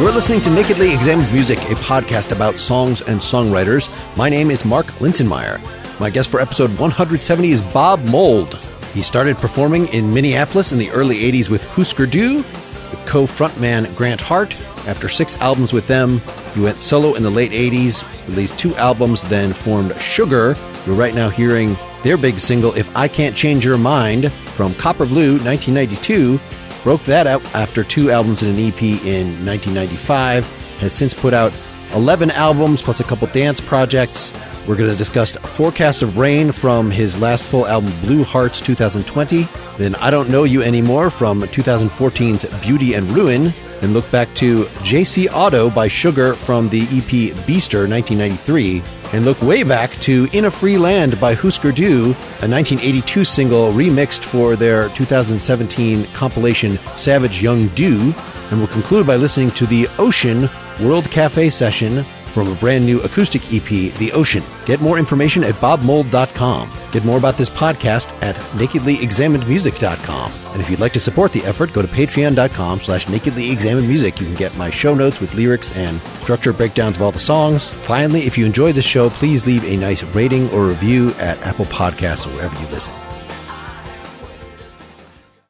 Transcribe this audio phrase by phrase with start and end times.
[0.00, 3.90] You're listening to Nakedly Examined Music, a podcast about songs and songwriters.
[4.16, 5.60] My name is Mark Linsenmayer.
[6.00, 8.54] My guest for episode 170 is Bob Mould.
[8.94, 13.94] He started performing in Minneapolis in the early 80s with Husker Du, with co frontman
[13.94, 14.58] Grant Hart.
[14.88, 16.22] After six albums with them,
[16.54, 20.56] he went solo in the late 80s, released two albums, then formed Sugar.
[20.86, 25.04] You're right now hearing their big single, If I Can't Change Your Mind, from Copper
[25.04, 26.40] Blue 1992.
[26.82, 30.78] Broke that out after two albums and an EP in 1995.
[30.80, 31.52] Has since put out
[31.94, 34.32] 11 albums plus a couple dance projects.
[34.66, 39.48] We're going to discuss Forecast of Rain from his last full album, Blue Hearts 2020.
[39.76, 43.52] Then I Don't Know You Anymore from 2014's Beauty and Ruin.
[43.82, 48.82] And look back to JC Auto by Sugar from the EP Beaster 1993.
[49.12, 52.10] And look way back to In a Free Land by Husker Du,
[52.42, 58.14] a 1982 single remixed for their 2017 compilation Savage Young Du.
[58.50, 60.48] And we'll conclude by listening to the Ocean
[60.82, 64.42] World Cafe session from a brand new acoustic EP, The Ocean.
[64.66, 66.70] Get more information at bobmould.com.
[66.92, 70.32] Get more about this podcast at nakedlyexaminedmusic.com.
[70.52, 74.20] And if you'd like to support the effort, go to patreon.com slash nakedlyexaminedmusic.
[74.20, 77.68] You can get my show notes with lyrics and structure breakdowns of all the songs.
[77.68, 81.66] Finally, if you enjoy the show, please leave a nice rating or review at Apple
[81.66, 82.92] Podcasts or wherever you listen.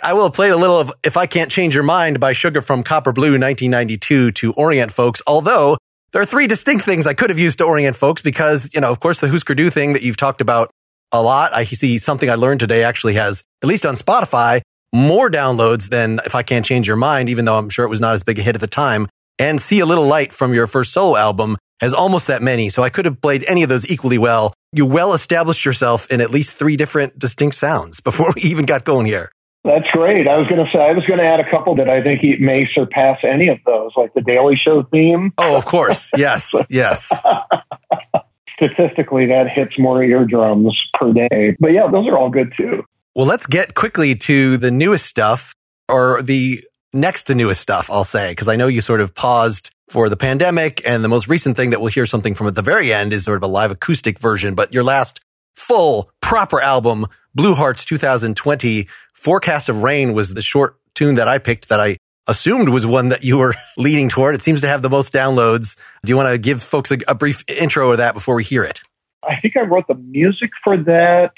[0.02, 2.82] I will played a little of If I Can't Change Your Mind by Sugar from
[2.82, 5.76] Copper Blue 1992 to orient folks, although
[6.12, 8.90] there are three distinct things I could have used to orient folks because, you know,
[8.90, 10.70] of course, the Husker Du thing that you've talked about
[11.12, 11.54] a lot.
[11.54, 16.20] I see something I learned today actually has, at least on Spotify, more downloads than
[16.24, 18.38] If I Can't Change Your Mind, even though I'm sure it was not as big
[18.38, 19.08] a hit at the time.
[19.38, 22.68] And See a Little Light from your first solo album has almost that many.
[22.68, 24.52] So I could have played any of those equally well.
[24.72, 28.84] You well established yourself in at least three different distinct sounds before we even got
[28.84, 29.30] going here.
[29.62, 30.26] That's great.
[30.26, 32.20] I was going to say I was going to add a couple that I think
[32.20, 35.32] he may surpass any of those, like the Daily Show theme.
[35.36, 36.10] Oh, of course.
[36.16, 36.50] Yes.
[36.70, 37.12] yes.
[38.56, 41.56] Statistically, that hits more eardrums per day.
[41.60, 42.84] But yeah, those are all good too.
[43.14, 45.54] Well, let's get quickly to the newest stuff
[45.88, 46.60] or the
[46.92, 50.16] next to newest stuff, I'll say, because I know you sort of paused for the
[50.16, 53.12] pandemic and the most recent thing that we'll hear something from at the very end
[53.12, 55.20] is sort of a live acoustic version, but your last
[55.56, 61.38] full proper album, Blue Hearts 2020 Forecast of Rain was the short tune that I
[61.38, 64.34] picked that I assumed was one that you were leaning toward.
[64.34, 65.76] It seems to have the most downloads.
[66.04, 68.64] Do you want to give folks a, a brief intro of that before we hear
[68.64, 68.80] it?
[69.22, 71.32] I think I wrote the music for that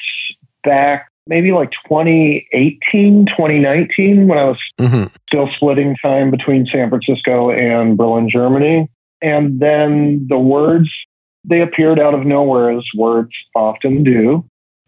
[0.62, 5.14] back maybe like 2018, 2019, when I was mm-hmm.
[5.28, 8.88] still splitting time between San Francisco and Berlin, Germany.
[9.20, 10.90] And then the words,
[11.44, 14.44] they appeared out of nowhere as words often do.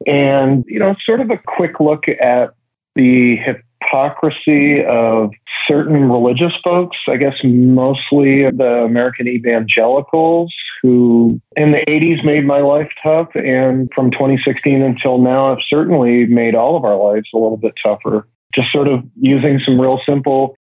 [0.06, 2.50] And, you know, sort of a quick look at
[2.94, 5.30] the hypocrisy of
[5.66, 10.52] certain religious folks, I guess mostly the American evangelicals
[10.82, 13.28] who in the 80s made my life tough.
[13.34, 17.74] And from 2016 until now, have certainly made all of our lives a little bit
[17.82, 18.28] tougher.
[18.54, 20.56] Just sort of using some real simple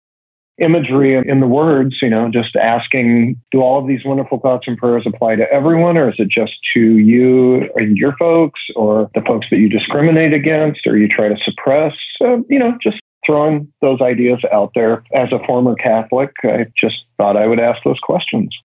[0.62, 4.78] imagery in the words, you know, just asking, do all of these wonderful thoughts and
[4.78, 9.22] prayers apply to everyone, or is it just to you and your folks, or the
[9.22, 11.95] folks that you discriminate against, or you try to suppress?
[12.21, 15.05] You know, just throwing those ideas out there.
[15.15, 18.56] As a former Catholic, I just thought I would ask those questions.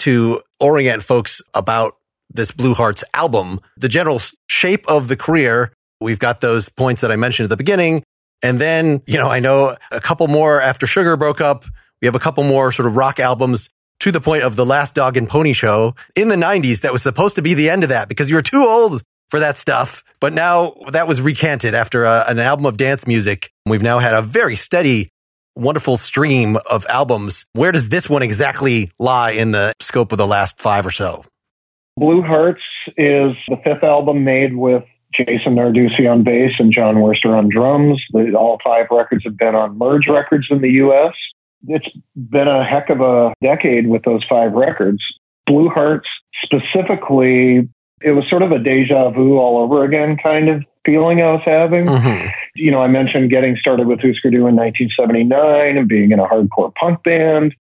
[0.00, 1.96] To orient folks about
[2.32, 7.10] this Blue Hearts album, the general shape of the career, we've got those points that
[7.10, 8.02] I mentioned at the beginning.
[8.42, 11.64] And then, you know, I know a couple more after Sugar broke up.
[12.00, 13.68] We have a couple more sort of rock albums
[14.00, 17.02] to the point of the last dog and pony show in the 90s that was
[17.02, 20.02] supposed to be the end of that because you were too old for that stuff.
[20.20, 23.50] But now that was recanted after a, an album of dance music.
[23.66, 25.10] We've now had a very steady,
[25.54, 27.46] wonderful stream of albums.
[27.52, 31.24] Where does this one exactly lie in the scope of the last five or so?
[31.96, 32.62] Blue Hearts
[32.96, 38.02] is the fifth album made with Jason Narducy on bass and John Wurster on drums.
[38.34, 41.14] All five records have been on Merge Records in the US.
[41.66, 45.02] It's been a heck of a decade with those five records.
[45.46, 46.08] Blue Hearts
[46.42, 47.68] specifically,
[48.00, 51.42] it was sort of a deja vu all over again kind of feeling I was
[51.44, 51.86] having.
[51.86, 52.28] Mm-hmm.
[52.54, 56.26] You know, I mentioned getting started with Husker Du in 1979 and being in a
[56.26, 57.54] hardcore punk band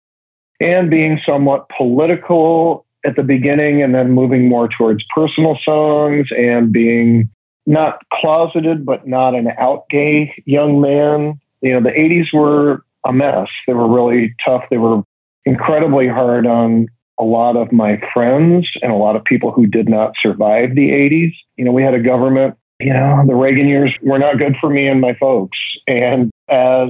[0.60, 6.72] and being somewhat political at the beginning and then moving more towards personal songs and
[6.72, 7.30] being
[7.66, 11.40] not closeted, but not an out gay young man.
[11.62, 13.48] You know, the 80s were a mess.
[13.68, 14.64] They were really tough.
[14.70, 15.04] They were
[15.46, 16.88] incredibly hard on
[17.20, 20.90] a lot of my friends and a lot of people who did not survive the
[20.92, 21.34] 80s.
[21.58, 24.70] You know, we had a government, you know, the Reagan years were not good for
[24.70, 25.58] me and my folks.
[25.86, 26.90] And as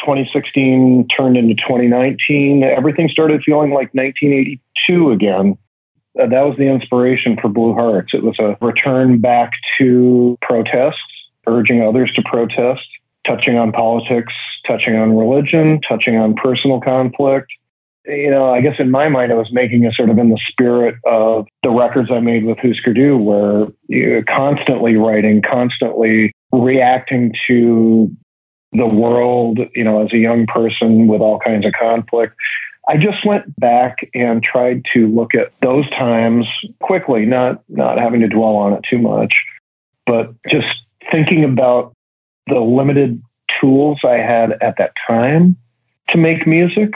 [0.00, 5.56] 2016 turned into 2019, everything started feeling like 1982 again.
[6.18, 8.12] Uh, that was the inspiration for Blue Hearts.
[8.12, 10.98] It was a return back to protests,
[11.46, 12.86] urging others to protest,
[13.24, 14.32] touching on politics,
[14.66, 17.52] touching on religion, touching on personal conflict.
[18.06, 20.40] You know, I guess in my mind, I was making a sort of in the
[20.48, 27.34] spirit of the records I made with Husker Du, where you're constantly writing, constantly reacting
[27.46, 28.10] to
[28.72, 32.34] the world, you know, as a young person with all kinds of conflict.
[32.88, 36.46] I just went back and tried to look at those times
[36.80, 39.34] quickly, not not having to dwell on it too much,
[40.06, 40.68] but just
[41.10, 41.92] thinking about
[42.46, 43.22] the limited
[43.60, 45.56] tools I had at that time
[46.08, 46.92] to make music.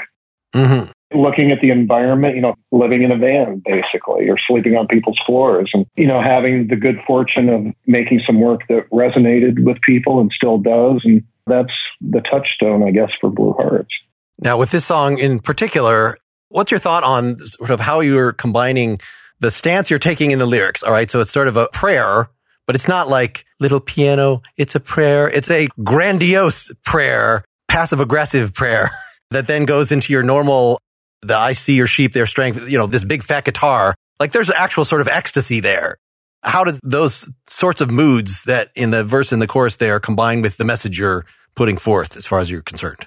[0.54, 1.19] Mm-hmm.
[1.19, 5.20] Looking at the environment, you know, living in a van basically, or sleeping on people's
[5.26, 9.81] floors, and you know, having the good fortune of making some work that resonated with
[9.82, 13.90] people and still does, and that's the touchstone, I guess, for Blue Hearts.
[14.38, 16.16] Now, with this song in particular,
[16.49, 18.99] what's your thought on sort of how you're combining
[19.40, 20.82] the stance you're taking in the lyrics?
[20.82, 22.30] All right, so it's sort of a prayer
[22.66, 24.42] but it's not like little piano.
[24.56, 25.28] It's a prayer.
[25.28, 28.90] It's a grandiose prayer, passive aggressive prayer
[29.33, 30.81] that then goes into your normal,
[31.23, 33.95] the I see your sheep, their strength, you know, this big fat guitar.
[34.21, 35.97] Like there's actual sort of ecstasy there.
[36.43, 40.43] How does those sorts of moods that in the verse and the chorus there combine
[40.43, 41.25] with the message you're
[41.55, 43.07] putting forth as far as you're concerned?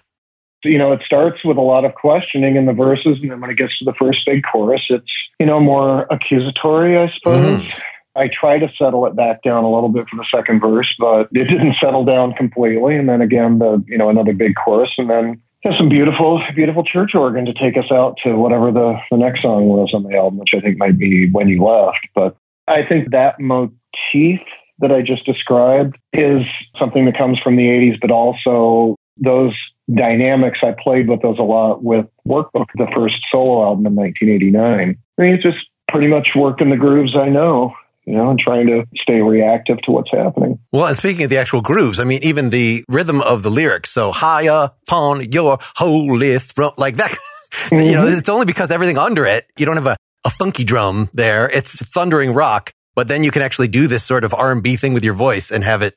[0.63, 3.51] You know, it starts with a lot of questioning in the verses, and then when
[3.51, 7.61] it gets to the first big chorus, it's, you know, more accusatory, I suppose.
[7.61, 7.79] Mm-hmm
[8.15, 11.27] I try to settle it back down a little bit for the second verse, but
[11.33, 12.95] it didn't settle down completely.
[12.95, 15.41] And then again, the you know another big chorus, and then
[15.77, 19.67] some beautiful, beautiful church organ to take us out to whatever the the next song
[19.67, 23.11] was on the album, which I think might be "When You Left." But I think
[23.11, 24.41] that motif
[24.79, 26.45] that I just described is
[26.77, 29.53] something that comes from the '80s, but also those
[29.93, 30.59] dynamics.
[30.61, 34.97] I played with those a lot with Workbook, the first solo album in 1989.
[35.17, 37.73] I mean, it's just pretty much worked in the grooves I know
[38.05, 40.59] you know, and trying to stay reactive to what's happening.
[40.71, 43.91] Well, and speaking of the actual grooves, I mean, even the rhythm of the lyrics.
[43.91, 47.11] So high upon your holy throne, like that.
[47.11, 47.19] Mm-hmm.
[47.71, 48.17] You know, mm-hmm.
[48.17, 49.95] it's only because everything under it, you don't have a,
[50.25, 51.49] a funky drum there.
[51.49, 55.05] It's thundering rock, but then you can actually do this sort of R&B thing with
[55.05, 55.95] your voice and have it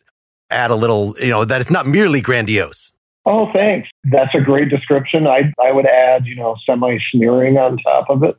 [0.51, 2.93] add a little, you know, that it's not merely grandiose.
[3.27, 3.89] Oh, thanks.
[4.05, 5.27] That's a great description.
[5.27, 8.39] I I would add, you know, semi sneering on top of it.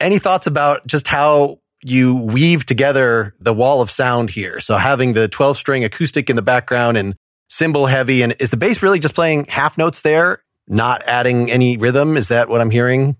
[0.00, 4.60] Any thoughts about just how you weave together the wall of sound here.
[4.60, 7.14] So having the 12 string acoustic in the background and
[7.48, 8.22] cymbal heavy.
[8.22, 12.16] And is the bass really just playing half notes there, not adding any rhythm?
[12.16, 13.16] Is that what I'm hearing?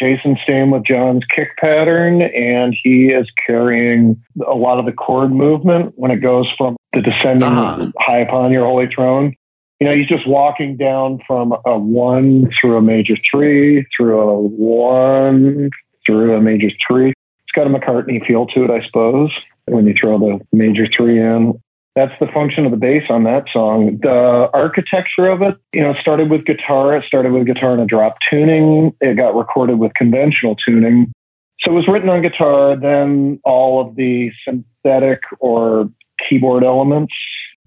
[0.00, 5.32] Jason's staying with John's kick pattern, and he is carrying a lot of the chord
[5.32, 7.90] movement when it goes from the descending uh-huh.
[7.98, 9.34] high upon your holy throne.
[9.80, 14.40] You know, he's just walking down from a one through a major three, through a
[14.40, 15.70] one,
[16.06, 17.10] through a major three.
[17.10, 19.32] It's got a McCartney feel to it, I suppose,
[19.66, 21.60] when you throw the major three in
[21.94, 23.98] that's the function of the bass on that song.
[24.02, 26.96] The architecture of it, you know, started with guitar.
[26.96, 28.94] It started with guitar in a drop tuning.
[29.00, 31.12] It got recorded with conventional tuning.
[31.60, 35.90] So it was written on guitar, then all of the synthetic or
[36.28, 37.12] keyboard elements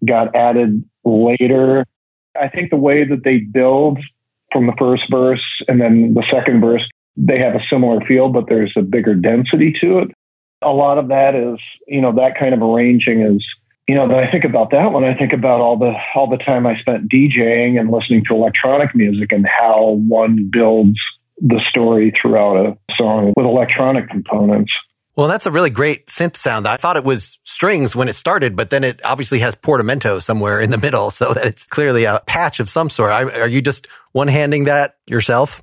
[0.05, 1.85] got added later.
[2.39, 3.99] I think the way that they build
[4.51, 6.87] from the first verse and then the second verse,
[7.17, 10.11] they have a similar feel, but there's a bigger density to it.
[10.61, 13.45] A lot of that is, you know, that kind of arranging is,
[13.87, 16.37] you know, when I think about that when I think about all the all the
[16.37, 20.99] time I spent DJing and listening to electronic music and how one builds
[21.39, 24.71] the story throughout a song with electronic components.
[25.17, 26.67] Well, that's a really great synth sound.
[26.67, 30.61] I thought it was strings when it started, but then it obviously has portamento somewhere
[30.61, 33.11] in the middle, so that it's clearly a patch of some sort.
[33.11, 35.61] Are you just one handing that yourself?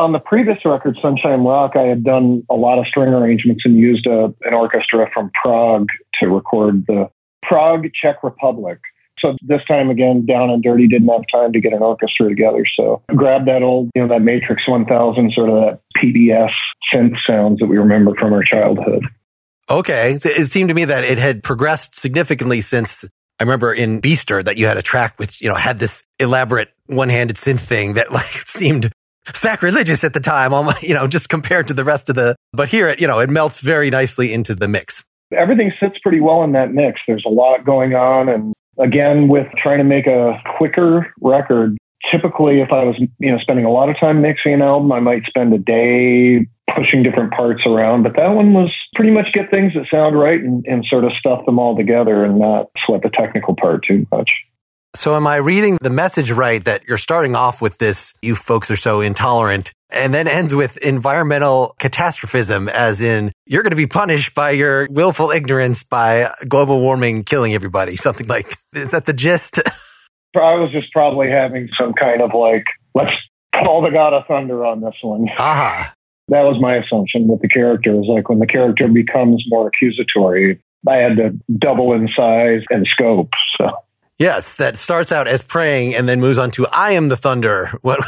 [0.00, 3.76] On the previous record, Sunshine Rock, I had done a lot of string arrangements and
[3.76, 5.88] used a, an orchestra from Prague
[6.18, 7.10] to record the
[7.42, 8.78] Prague, Czech Republic.
[9.18, 12.64] So this time again, Down and Dirty didn't have time to get an orchestra together.
[12.74, 16.52] So grab that old, you know, that Matrix 1000, sort of that PBS
[16.94, 19.04] synth sounds that we remember from our childhood.
[19.68, 20.18] Okay.
[20.24, 23.04] It seemed to me that it had progressed significantly since
[23.38, 26.70] I remember in Beaster that you had a track which, you know, had this elaborate
[26.86, 28.90] one-handed synth thing that like seemed
[29.32, 32.88] sacrilegious at the time, you know, just compared to the rest of the, but here
[32.88, 35.04] it, you know, it melts very nicely into the mix
[35.36, 37.00] everything sits pretty well in that mix.
[37.06, 38.28] There's a lot going on.
[38.28, 41.76] And again, with trying to make a quicker record,
[42.10, 45.00] typically if I was, you know, spending a lot of time mixing an album, I
[45.00, 48.02] might spend a day pushing different parts around.
[48.02, 51.12] But that one was pretty much get things that sound right and, and sort of
[51.18, 54.30] stuff them all together and not sweat the technical part too much.
[54.94, 58.70] So am I reading the message right that you're starting off with this, you folks
[58.72, 63.86] are so intolerant, and then ends with environmental catastrophism, as in you're going to be
[63.86, 69.12] punished by your willful ignorance by global warming killing everybody, something like, is that the
[69.12, 69.58] gist?
[70.36, 73.12] I was just probably having some kind of like, let's
[73.54, 75.28] call the god of thunder on this one.
[75.38, 75.94] Aha.
[76.28, 80.60] That was my assumption with the character is like when the character becomes more accusatory,
[80.88, 83.30] I had to double in size and scope.
[83.58, 83.70] So
[84.20, 87.72] Yes, that starts out as praying and then moves on to I am the thunder.
[87.82, 88.00] What?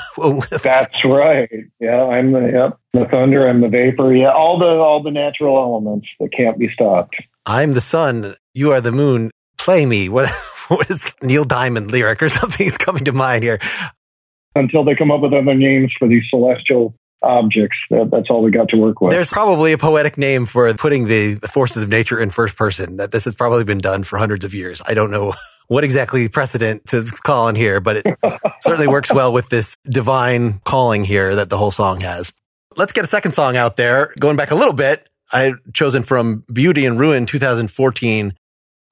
[0.62, 1.48] That's right.
[1.80, 3.48] Yeah, I'm the yep, the thunder.
[3.48, 4.12] I'm the vapor.
[4.12, 7.16] Yeah, all the all the natural elements that can't be stopped.
[7.46, 8.34] I'm the sun.
[8.52, 9.30] You are the moon.
[9.58, 10.08] Play me.
[10.08, 10.30] What?
[10.68, 13.58] What is Neil Diamond lyric or something is coming to mind here?
[14.54, 17.76] Until they come up with other names for these celestial objects.
[17.90, 19.10] That, that's all we got to work with.
[19.10, 22.96] There's probably a poetic name for putting the, the forces of nature in first person.
[22.98, 24.80] That this has probably been done for hundreds of years.
[24.86, 25.34] I don't know
[25.72, 28.06] what exactly precedent to call in here, but it
[28.60, 32.30] certainly works well with this divine calling here that the whole song has.
[32.76, 34.12] Let's get a second song out there.
[34.20, 38.34] Going back a little bit, I chosen from Beauty and Ruin 2014.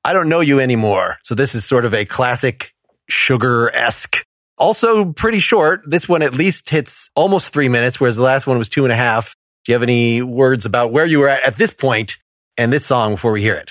[0.07, 1.19] I don't know you anymore.
[1.23, 2.73] So this is sort of a classic
[3.11, 4.25] sugar esque.
[4.57, 5.83] Also pretty short.
[5.87, 8.93] This one at least hits almost three minutes, whereas the last one was two and
[8.93, 9.37] a half.
[9.67, 12.17] Do you have any words about where you were at, at this point
[12.57, 13.71] and this song before we hear it?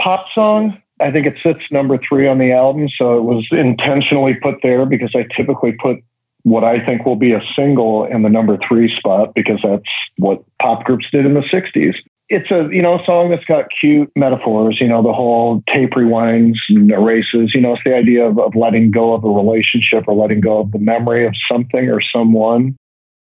[0.00, 0.80] Pop song.
[1.00, 4.86] I think it sits number three on the album, so it was intentionally put there
[4.86, 5.98] because I typically put
[6.46, 9.82] what I think will be a single in the number three spot because that's
[10.16, 11.96] what pop groups did in the 60s.
[12.28, 16.54] It's a, you know, song that's got cute metaphors, you know, the whole tape rewinds
[16.68, 20.14] and erases, you know, it's the idea of, of letting go of a relationship or
[20.14, 22.76] letting go of the memory of something or someone.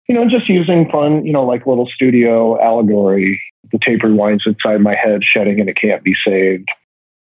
[0.08, 3.42] You know, just using fun, you know, like little studio allegory.
[3.72, 6.70] The tape rewinds inside my head, shedding and it can't be saved.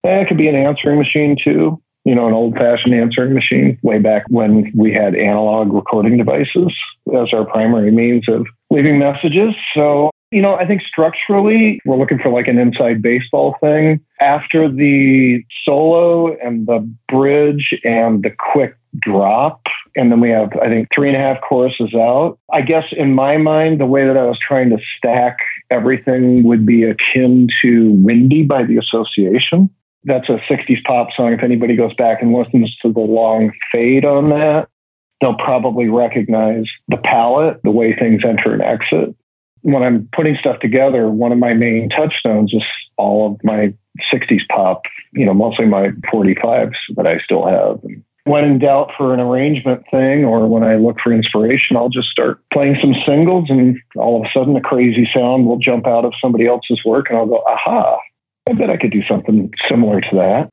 [0.08, 1.82] Eh, it could be an answering machine too.
[2.06, 6.74] You know, an old fashioned answering machine way back when we had analog recording devices
[7.14, 9.54] as our primary means of leaving messages.
[9.74, 14.00] So, you know, I think structurally we're looking for like an inside baseball thing.
[14.22, 19.64] After the solo and the bridge and the quick drop,
[19.98, 22.40] and then we have, I think, three and a half choruses out.
[22.54, 26.66] I guess in my mind, the way that I was trying to stack everything would
[26.66, 29.70] be akin to Windy by the Association
[30.08, 31.34] that's a 60s pop song.
[31.34, 34.70] If anybody goes back and listens to the long fade on that,
[35.22, 39.14] they'll probably recognize the palette, the way things enter and exit.
[39.62, 42.64] When I'm putting stuff together, one of my main touchstones is
[42.96, 43.74] all of my
[44.14, 47.84] 60s pop, you know, mostly my 45s that I still have.
[47.84, 51.90] And when in doubt for an arrangement thing or when I look for inspiration, I'll
[51.90, 55.88] just start playing some singles and all of a sudden a crazy sound will jump
[55.88, 57.98] out of somebody else's work and I'll go, aha,
[58.50, 60.51] I bet I could do something similar to that.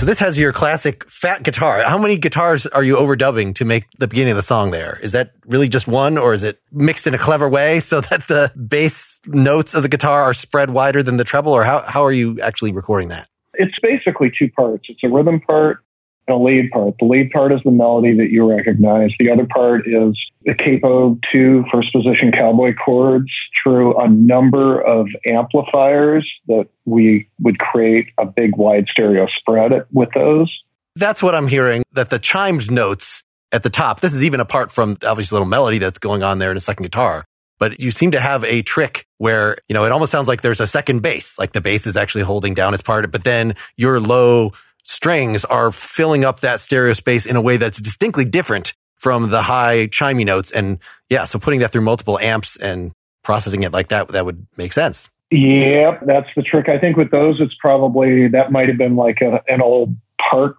[0.00, 1.82] So this has your classic fat guitar.
[1.82, 4.98] How many guitars are you overdubbing to make the beginning of the song there?
[5.02, 8.26] Is that really just one or is it mixed in a clever way so that
[8.26, 12.02] the bass notes of the guitar are spread wider than the treble or how, how
[12.02, 13.28] are you actually recording that?
[13.52, 14.84] It's basically two parts.
[14.88, 15.84] It's a rhythm part
[16.30, 16.94] a lead part.
[16.98, 19.10] The lead part is the melody that you recognize.
[19.18, 23.30] The other part is the capo two first position cowboy chords
[23.62, 30.08] through a number of amplifiers that we would create a big wide stereo spread with
[30.14, 30.50] those.
[30.96, 34.70] That's what I'm hearing, that the chimed notes at the top, this is even apart
[34.70, 37.24] from obviously a little melody that's going on there in a second guitar.
[37.58, 40.60] But you seem to have a trick where, you know, it almost sounds like there's
[40.60, 44.00] a second bass, like the bass is actually holding down its part, but then your
[44.00, 44.52] low
[44.90, 49.40] strings are filling up that stereo space in a way that's distinctly different from the
[49.40, 50.50] high chimey notes.
[50.50, 52.90] And yeah, so putting that through multiple amps and
[53.22, 55.08] processing it like that, that would make sense.
[55.30, 56.68] Yep, that's the trick.
[56.68, 60.58] I think with those, it's probably that might have been like a, an old Park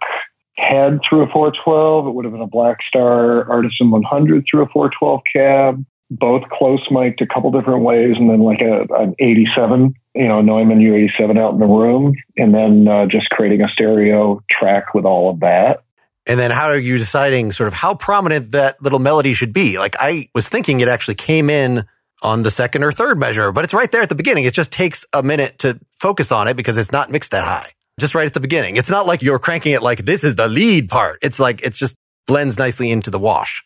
[0.55, 2.07] head through a 412.
[2.07, 7.21] It would have been a Blackstar Artisan 100 through a 412 cab both close mic'd
[7.21, 11.53] a couple different ways, and then like a, an 87, you know, Neumann U87 out
[11.53, 15.83] in the room, and then uh, just creating a stereo track with all of that.
[16.27, 19.79] And then how are you deciding sort of how prominent that little melody should be?
[19.79, 21.85] Like I was thinking it actually came in
[22.21, 24.43] on the second or third measure, but it's right there at the beginning.
[24.43, 27.71] It just takes a minute to focus on it because it's not mixed that high.
[27.99, 28.77] Just right at the beginning.
[28.77, 31.19] It's not like you're cranking it like this is the lead part.
[31.21, 31.95] It's like it's just
[32.27, 33.63] blends nicely into the wash.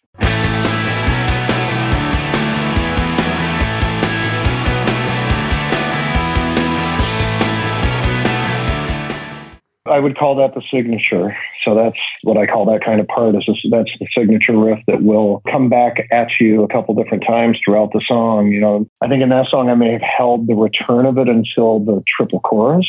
[9.88, 11.38] I would call that the signature.
[11.64, 13.36] So that's what I call that kind of part.
[13.36, 17.60] Is that's the signature riff that will come back at you a couple different times
[17.64, 18.48] throughout the song.
[18.48, 21.30] You know, I think in that song I may have held the return of it
[21.30, 22.88] until the triple chorus,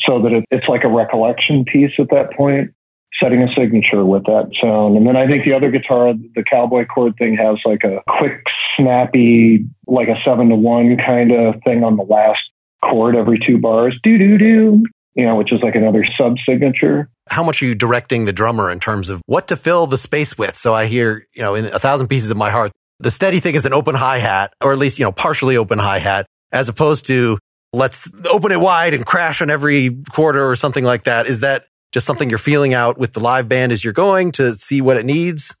[0.00, 2.72] so that it, it's like a recollection piece at that point,
[3.20, 4.96] setting a signature with that sound.
[4.96, 8.42] And then I think the other guitar, the cowboy chord thing, has like a quick,
[8.76, 12.40] snappy, like a seven to one kind of thing on the last
[12.82, 13.98] chord every two bars.
[14.02, 14.84] Do do do
[15.18, 17.10] you know, which is like another sub signature.
[17.28, 20.38] How much are you directing the drummer in terms of what to fill the space
[20.38, 20.54] with?
[20.54, 23.56] So I hear, you know, in a thousand pieces of my heart, the steady thing
[23.56, 26.68] is an open hi hat, or at least, you know, partially open hi hat, as
[26.68, 27.36] opposed to
[27.72, 31.26] let's open it wide and crash on every quarter or something like that.
[31.26, 34.54] Is that just something you're feeling out with the live band as you're going to
[34.54, 35.52] see what it needs?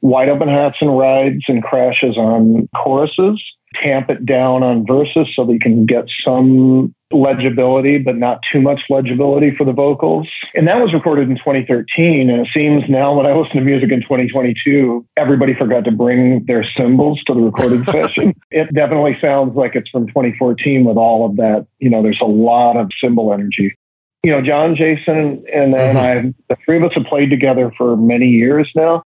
[0.00, 3.42] Wide open hats and rides and crashes on choruses,
[3.82, 8.60] tamp it down on verses so that you can get some legibility, but not too
[8.60, 10.28] much legibility for the vocals.
[10.54, 12.30] And that was recorded in 2013.
[12.30, 16.44] And it seems now when I listen to music in 2022, everybody forgot to bring
[16.44, 18.34] their cymbals to the recording session.
[18.50, 21.66] It definitely sounds like it's from 2014 with all of that.
[21.78, 23.74] You know, there's a lot of cymbal energy.
[24.22, 26.28] You know, John, Jason, and then mm-hmm.
[26.28, 29.02] I, the three of us have played together for many years now.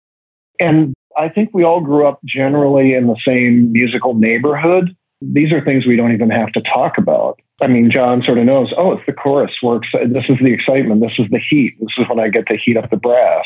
[0.62, 4.96] And I think we all grew up generally in the same musical neighborhood.
[5.20, 7.40] These are things we don't even have to talk about.
[7.60, 9.88] I mean, John sort of knows, oh, it's the chorus works.
[9.92, 11.00] This is the excitement.
[11.00, 11.74] This is the heat.
[11.80, 13.44] This is when I get to heat up the brass.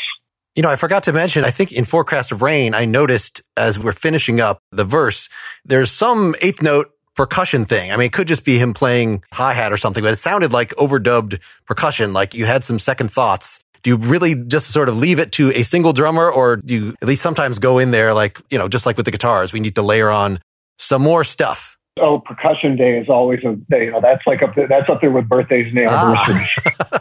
[0.55, 3.77] You know, I forgot to mention, I think in Forecast of Rain, I noticed as
[3.77, 5.29] we're finishing up the verse,
[5.65, 7.91] there's some eighth note percussion thing.
[7.91, 10.53] I mean, it could just be him playing hi hat or something, but it sounded
[10.53, 14.97] like overdubbed percussion, like you had some second thoughts do you really just sort of
[14.97, 18.13] leave it to a single drummer or do you at least sometimes go in there
[18.13, 20.41] like, you know, just like with the guitars, we need to layer on
[20.77, 21.77] some more stuff?
[21.97, 23.85] Oh, percussion day is always a day.
[23.85, 26.49] You know, that's like up there, that's up there with birthdays and anniversaries.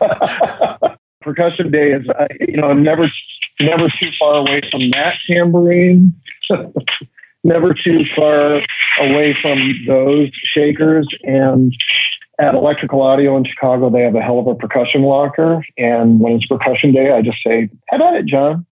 [0.00, 0.96] Ah.
[1.22, 3.10] percussion day is, uh, you know, I'm never,
[3.60, 6.14] never too far away from that tambourine.
[7.42, 8.60] never too far
[9.00, 11.74] away from those shakers and
[12.38, 15.64] at Electrical Audio in Chicago, they have a hell of a percussion locker.
[15.78, 18.66] And when it's percussion day, I just say, have at it, John.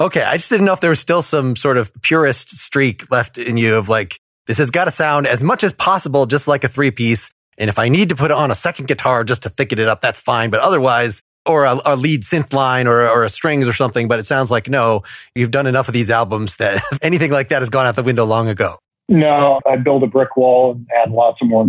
[0.00, 0.22] Okay.
[0.22, 3.56] I just didn't know if there was still some sort of purist streak left in
[3.56, 6.68] you of like, this has got to sound as much as possible, just like a
[6.68, 7.30] three piece.
[7.58, 10.00] And if I need to put on a second guitar just to thicken it up,
[10.00, 10.50] that's fine.
[10.50, 14.06] But otherwise, or a, a lead synth line or, or a strings or something.
[14.06, 15.02] But it sounds like no,
[15.34, 18.24] you've done enough of these albums that anything like that has gone out the window
[18.24, 18.76] long ago.
[19.08, 21.66] No, I build a brick wall and add lots of more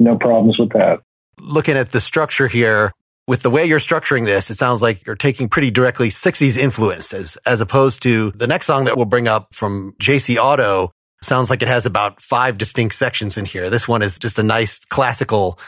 [0.00, 1.00] no problems with that.
[1.38, 2.92] Looking at the structure here,
[3.28, 7.38] with the way you're structuring this, it sounds like you're taking pretty directly 60s influences
[7.46, 10.90] as opposed to the next song that we'll bring up from JC Auto.
[11.22, 13.70] Sounds like it has about five distinct sections in here.
[13.70, 15.58] This one is just a nice classical,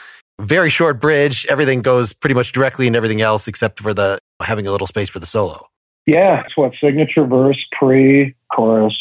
[0.41, 1.45] very short bridge.
[1.47, 5.09] Everything goes pretty much directly into everything else except for the having a little space
[5.09, 5.67] for the solo.
[6.05, 8.97] Yeah, it's what signature verse, pre chorus,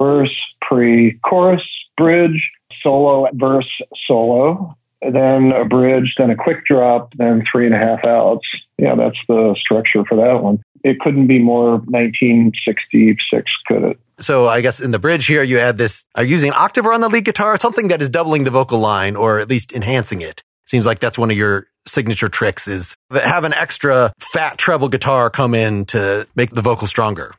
[0.00, 1.62] verse, pre chorus,
[1.96, 2.50] bridge,
[2.82, 3.70] solo, verse,
[4.06, 8.46] solo, then a bridge, then a quick drop, then three and a half outs.
[8.78, 10.62] Yeah, that's the structure for that one.
[10.84, 13.98] It couldn't be more 1966, could it?
[14.18, 16.86] So I guess in the bridge here, you add this, are you using an octave
[16.86, 17.58] on the lead guitar?
[17.60, 20.42] Something that is doubling the vocal line or at least enhancing it.
[20.66, 25.30] Seems like that's one of your signature tricks is have an extra fat treble guitar
[25.30, 27.34] come in to make the vocal stronger.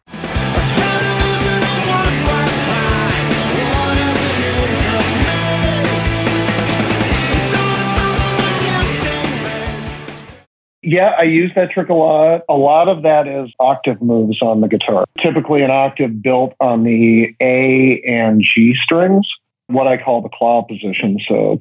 [10.89, 12.43] Yeah, I use that trick a lot.
[12.47, 15.03] A lot of that is octave moves on the guitar.
[15.21, 19.27] Typically, an octave built on the A and G strings,
[19.67, 21.19] what I call the claw position.
[21.27, 21.59] So,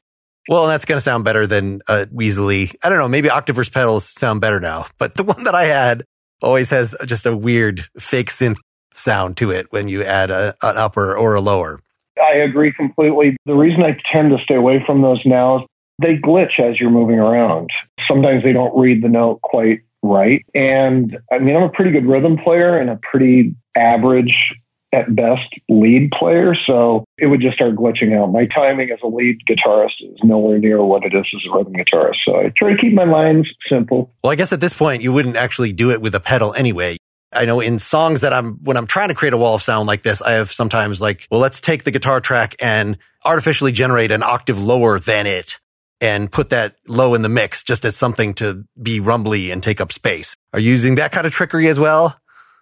[0.49, 2.73] well, that's going to sound better than uh, Weasley.
[2.85, 3.09] I don't know.
[3.09, 6.05] Maybe Octaverse pedals sound better now, but the one that I had
[6.41, 8.59] always has just a weird fake synth
[8.95, 11.81] sound to it when you add a, an upper or a lower.
[12.17, 13.37] I agree completely.
[13.45, 15.62] The reason I tend to stay away from those now is
[16.01, 17.71] they glitch as you're moving around.
[18.09, 20.45] Sometimes they don't read the note quite right.
[20.55, 24.35] And I mean, I'm a pretty good rhythm player and a pretty average
[24.93, 26.55] at best lead player.
[26.67, 28.33] So it would just start glitching out.
[28.33, 31.75] My timing as a lead guitarist is nowhere near what it is as a rhythm
[31.75, 32.19] guitarist.
[32.25, 34.13] So I try to keep my lines simple.
[34.23, 36.97] Well, I guess at this point, you wouldn't actually do it with a pedal anyway.
[37.33, 39.89] I know in songs that I'm, when I'm trying to create a wall of sound
[39.89, 44.13] like this, I have sometimes like, well, let's take the guitar track and artificially generate
[44.13, 45.59] an octave lower than it
[46.01, 49.81] and put that low in the mix just as something to be rumbly and take
[49.81, 50.37] up space.
[50.53, 52.19] Are you using that kind of trickery as well?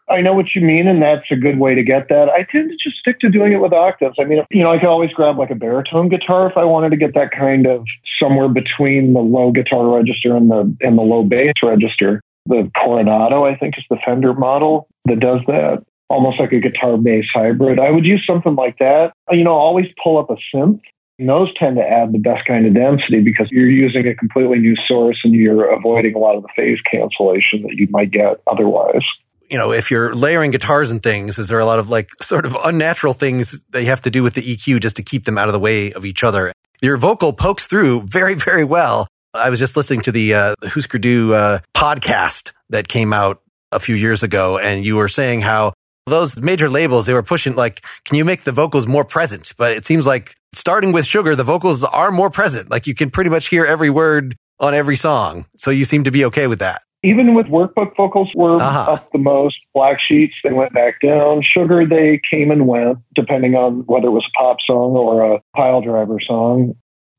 [0.09, 2.29] I know what you mean, and that's a good way to get that.
[2.29, 4.17] I tend to just stick to doing it with octaves.
[4.21, 6.91] I mean, you know, I could always grab like a baritone guitar if I wanted
[6.91, 7.87] to get that kind of
[8.19, 12.21] somewhere between the low guitar register and the and the low bass register.
[12.47, 16.99] The Coronado, I think, is the Fender model that does that, almost like a guitar
[16.99, 17.81] bass hybrid.
[17.81, 19.15] I would use something like that.
[19.31, 20.83] You know, always pull up a synth
[21.19, 24.59] and those tend to add the best kind of density because you're using a completely
[24.59, 28.41] new source and you're avoiding a lot of the phase cancellation that you might get
[28.51, 29.05] otherwise.
[29.51, 32.47] You know, if you're layering guitars and things, is there a lot of like sort
[32.47, 35.39] of unnatural things that you have to do with the EQ just to keep them
[35.39, 36.53] out of the way of each other?
[36.81, 39.07] Your vocal pokes through very, very well.
[39.33, 43.81] I was just listening to the uh, Husker Du uh, podcast that came out a
[43.81, 45.75] few years ago, and you were saying how
[46.07, 49.53] those major labels, they were pushing like, can you make the vocals more present?
[49.57, 52.71] But it seems like starting with Sugar, the vocals are more present.
[52.71, 55.47] Like you can pretty much hear every word on every song.
[55.57, 56.83] So you seem to be okay with that.
[57.03, 58.93] Even with workbook vocals were uh-huh.
[58.93, 59.57] up the most.
[59.75, 61.43] Black Sheets, they went back down.
[61.43, 65.41] Sugar, they came and went, depending on whether it was a pop song or a
[65.55, 66.75] pile driver song.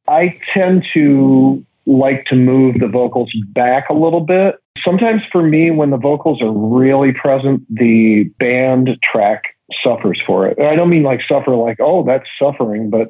[0.07, 4.55] I tend to like to move the vocals back a little bit.
[4.83, 9.43] Sometimes for me, when the vocals are really present, the band track
[9.83, 10.59] suffers for it.
[10.59, 13.09] I don't mean like suffer like, oh, that's suffering, but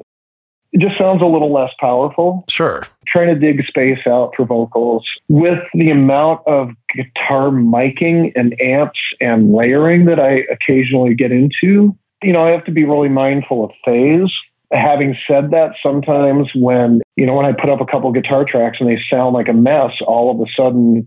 [0.72, 2.44] it just sounds a little less powerful.
[2.48, 2.82] Sure.
[3.06, 8.98] Trying to dig space out for vocals with the amount of guitar miking and amps
[9.20, 11.96] and layering that I occasionally get into.
[12.22, 14.32] You know, I have to be really mindful of phase
[14.72, 18.78] having said that, sometimes when, you know, when I put up a couple guitar tracks
[18.80, 21.06] and they sound like a mess, all of a sudden,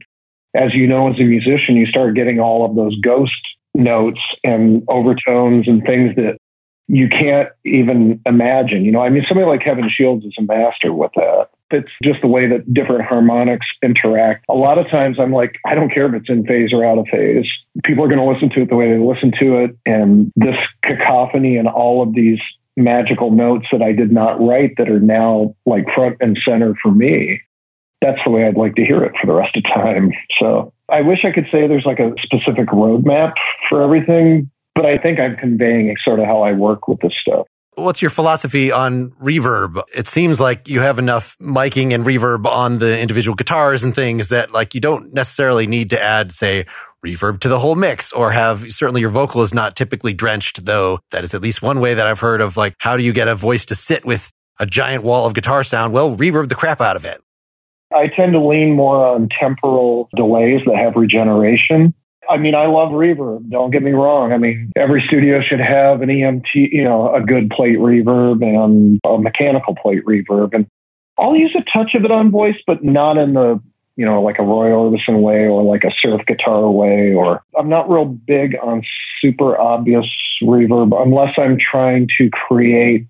[0.56, 3.34] as you know, as a musician, you start getting all of those ghost
[3.76, 6.38] notes and overtones and things that
[6.88, 8.84] you can't even imagine.
[8.84, 11.50] You know, I mean, somebody like Kevin Shields is a master with that.
[11.70, 14.46] It's just the way that different harmonics interact.
[14.50, 16.98] A lot of times I'm like, I don't care if it's in phase or out
[16.98, 17.46] of phase.
[17.84, 19.78] People are going to listen to it the way they listen to it.
[19.86, 22.40] And this cacophony and all of these
[22.76, 26.92] magical notes that I did not write that are now like front and center for
[26.92, 27.42] me.
[28.02, 30.12] That's the way I'd like to hear it for the rest of time.
[30.40, 33.34] So I wish I could say there's like a specific roadmap
[33.68, 37.48] for everything, but I think I'm conveying sort of how I work with this stuff.
[37.76, 39.82] What's your philosophy on reverb?
[39.96, 44.30] It seems like you have enough miking and reverb on the individual guitars and things
[44.30, 46.66] that like you don't necessarily need to add, say,
[47.06, 51.00] reverb to the whole mix or have certainly your vocal is not typically drenched, though
[51.12, 53.28] that is at least one way that I've heard of like, how do you get
[53.28, 55.94] a voice to sit with a giant wall of guitar sound?
[55.94, 57.22] Well, reverb the crap out of it.
[57.94, 61.94] I tend to lean more on temporal delays that have regeneration.
[62.30, 63.50] I mean, I love reverb.
[63.50, 64.32] Don't get me wrong.
[64.32, 69.00] I mean, every studio should have an EMT, you know, a good plate reverb and
[69.04, 70.54] a mechanical plate reverb.
[70.54, 70.68] And
[71.18, 73.60] I'll use a touch of it on voice, but not in the
[74.00, 77.68] you know, like a Roy Orbison way or like a surf guitar way, or I'm
[77.68, 78.82] not real big on
[79.20, 80.08] super obvious
[80.42, 83.08] reverb unless I'm trying to create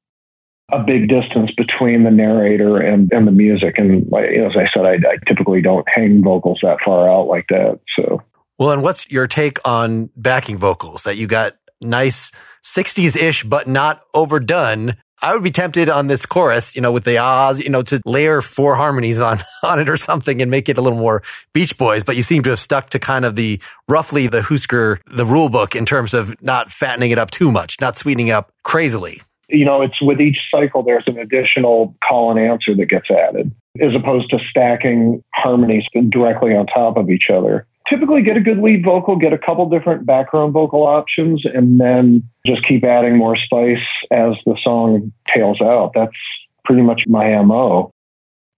[0.71, 3.75] a big distance between the narrator and, and the music.
[3.77, 7.79] And as I said, I, I typically don't hang vocals that far out like that.
[7.97, 8.21] So,
[8.57, 12.31] well, and what's your take on backing vocals that you got nice
[12.63, 17.03] 60s ish, but not overdone I would be tempted on this chorus, you know, with
[17.03, 20.69] the ahs, you know, to layer four harmonies on, on it or something and make
[20.69, 22.03] it a little more Beach Boys.
[22.03, 25.49] But you seem to have stuck to kind of the roughly the Husker, the rule
[25.49, 29.21] book in terms of not fattening it up too much, not sweetening up crazily.
[29.49, 33.51] You know, it's with each cycle, there's an additional call and answer that gets added
[33.81, 38.59] as opposed to stacking harmonies directly on top of each other typically get a good
[38.59, 43.35] lead vocal, get a couple different background vocal options, and then just keep adding more
[43.35, 45.91] spice as the song tails out.
[45.95, 46.15] That's
[46.63, 47.91] pretty much my MO.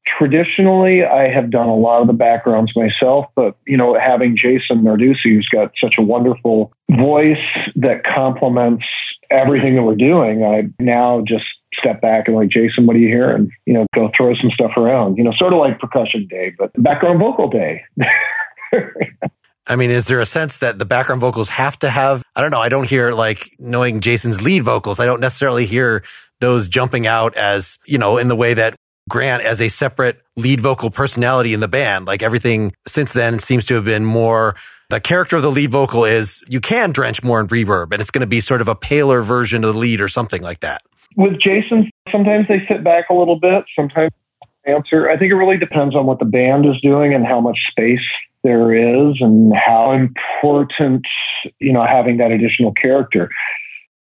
[0.06, 4.82] Traditionally, I have done a lot of the backgrounds myself, but you know, having Jason
[4.82, 7.38] Narducy, who's got such a wonderful voice
[7.75, 8.86] that complements
[9.32, 13.08] everything that we're doing, I now just step back and like, Jason, what do you
[13.08, 13.30] hear?
[13.30, 16.54] And, you know, go throw some stuff around, you know, sort of like percussion day,
[16.58, 17.84] but background vocal day.
[19.67, 22.52] I mean, is there a sense that the background vocals have to have, I don't
[22.52, 25.00] know, I don't hear like knowing Jason's lead vocals.
[25.00, 26.04] I don't necessarily hear
[26.39, 28.76] those jumping out as, you know, in the way that
[29.10, 32.06] Grant as a separate lead vocal personality in the band.
[32.06, 34.56] Like everything since then seems to have been more
[34.91, 38.12] the character of the lead vocal is you can drench more in reverb and it's
[38.12, 40.84] going to be sort of a paler version of the lead or something like that.
[41.15, 43.65] With Jason, sometimes they sit back a little bit.
[43.75, 44.12] Sometimes
[44.65, 45.10] answer.
[45.10, 48.06] I think it really depends on what the band is doing and how much space
[48.43, 51.06] there is and how important,
[51.60, 53.30] you know, having that additional character.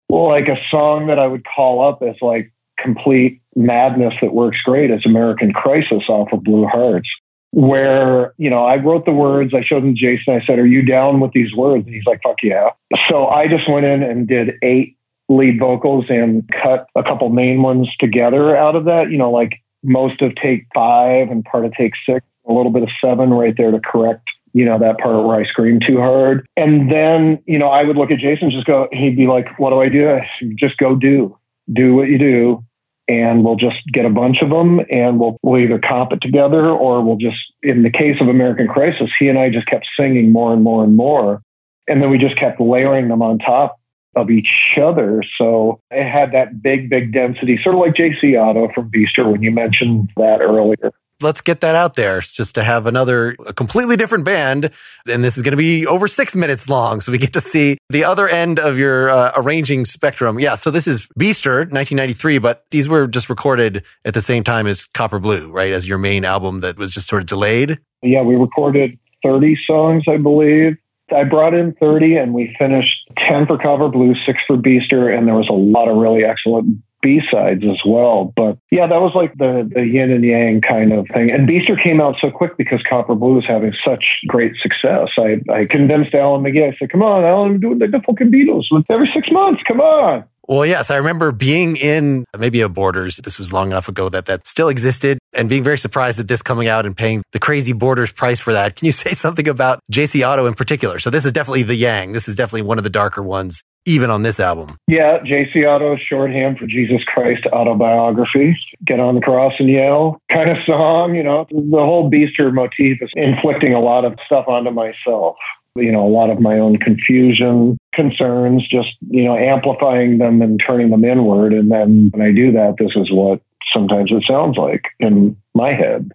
[0.09, 4.59] Well, like a song that I would call up as like complete madness that works
[4.63, 7.09] great is American Crisis off of Blue Hearts,
[7.51, 10.81] where, you know, I wrote the words, I showed them Jason, I said, Are you
[10.81, 11.85] down with these words?
[11.85, 12.69] And he's like, Fuck yeah.
[13.09, 14.97] So I just went in and did eight
[15.29, 19.61] lead vocals and cut a couple main ones together out of that, you know, like
[19.83, 23.55] most of take five and part of take six a little bit of seven right
[23.55, 26.45] there to correct you know that part where I scream too hard.
[26.57, 28.87] And then you know I would look at Jason, just go.
[28.91, 30.19] He'd be like, "What do I do?
[30.55, 31.37] Just go do,
[31.71, 32.63] do what you do."
[33.09, 36.69] And we'll just get a bunch of them, and we'll, we'll either comp it together,
[36.69, 40.31] or we'll just, in the case of American Crisis, he and I just kept singing
[40.31, 41.41] more and more and more,
[41.87, 43.79] and then we just kept layering them on top
[44.15, 45.23] of each other.
[45.39, 49.41] So it had that big, big density, sort of like JC Auto from Beaster when
[49.41, 50.91] you mentioned that earlier
[51.21, 54.71] let's get that out there just to have another a completely different band.
[55.07, 57.01] And this is going to be over six minutes long.
[57.01, 60.39] So we get to see the other end of your uh, arranging spectrum.
[60.39, 60.55] Yeah.
[60.55, 64.85] So this is Beaster 1993, but these were just recorded at the same time as
[64.85, 65.71] Copper Blue, right?
[65.71, 67.79] As your main album that was just sort of delayed.
[68.01, 68.21] Yeah.
[68.21, 70.77] We recorded 30 songs, I believe.
[71.11, 75.27] I brought in 30 and we finished 10 for Copper Blue, six for Beaster, and
[75.27, 78.33] there was a lot of really excellent B sides as well.
[78.35, 81.31] But yeah, that was like the, the yin and yang kind of thing.
[81.31, 85.09] And Beaster came out so quick because Copper Blue was having such great success.
[85.17, 86.73] I, I convinced Alan McGee.
[86.73, 89.61] I said, come on, Alan, I'm doing like the fucking Beatles every six months.
[89.67, 90.25] Come on.
[90.49, 93.17] Well, yes, I remember being in maybe a Borders.
[93.17, 96.41] This was long enough ago that that still existed and being very surprised at this
[96.41, 98.75] coming out and paying the crazy Borders price for that.
[98.75, 100.97] Can you say something about JC Auto in particular?
[100.97, 102.13] So this is definitely the Yang.
[102.13, 104.77] This is definitely one of the darker ones even on this album.
[104.87, 108.57] Yeah, JC Auto shorthand for Jesus Christ autobiography.
[108.85, 111.15] Get on the cross and yell kind of song.
[111.15, 115.37] You know, the whole Beaster motif is inflicting a lot of stuff onto myself.
[115.75, 120.61] You know, a lot of my own confusion, concerns, just, you know, amplifying them and
[120.65, 121.53] turning them inward.
[121.53, 125.73] And then when I do that, this is what sometimes it sounds like in my
[125.73, 126.11] head.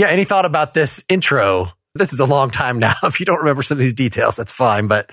[0.00, 0.08] Yeah.
[0.08, 1.68] Any thought about this intro?
[1.94, 2.94] This is a long time now.
[3.04, 4.86] If you don't remember some of these details, that's fine.
[4.86, 5.10] But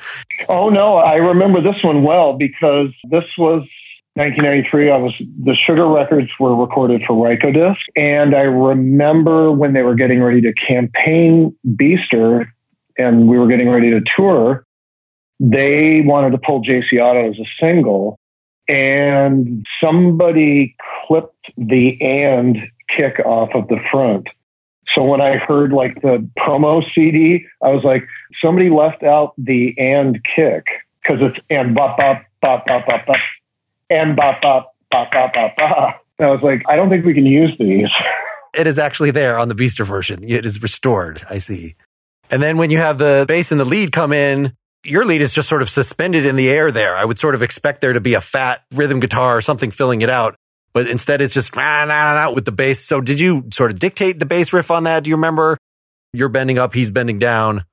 [0.48, 3.68] oh no, I remember this one well because this was
[4.14, 4.90] 1993.
[4.90, 5.14] I was
[5.44, 10.40] the Sugar records were recorded for Rykodisc, and I remember when they were getting ready
[10.40, 12.48] to campaign Beaster,
[12.98, 14.64] and we were getting ready to tour.
[15.42, 18.20] They wanted to pull JC Auto as a single,
[18.70, 22.58] and somebody clipped the and
[22.88, 24.30] kick off of the front.
[24.96, 28.08] So when I heard like the promo CD, I was like,
[28.42, 30.66] somebody left out the and kick
[31.02, 33.18] because it's and bop bop bop bop bop bop
[33.90, 36.02] and bop bop bop bop bop bop.
[36.20, 37.90] I was like, I don't think we can use these.
[38.54, 40.24] It is actually there on the Beaster version.
[40.24, 41.24] It is restored.
[41.30, 41.76] I see.
[42.32, 45.34] And then when you have the bass and the lead come in, your lead is
[45.34, 46.96] just sort of suspended in the air there.
[46.96, 50.02] I would sort of expect there to be a fat rhythm guitar or something filling
[50.02, 50.36] it out.
[50.74, 52.86] But instead it's just nah, nah, nah, with the bass.
[52.86, 55.04] So did you sort of dictate the bass riff on that?
[55.04, 55.58] Do you remember?
[56.14, 57.64] You're bending up, he's bending down.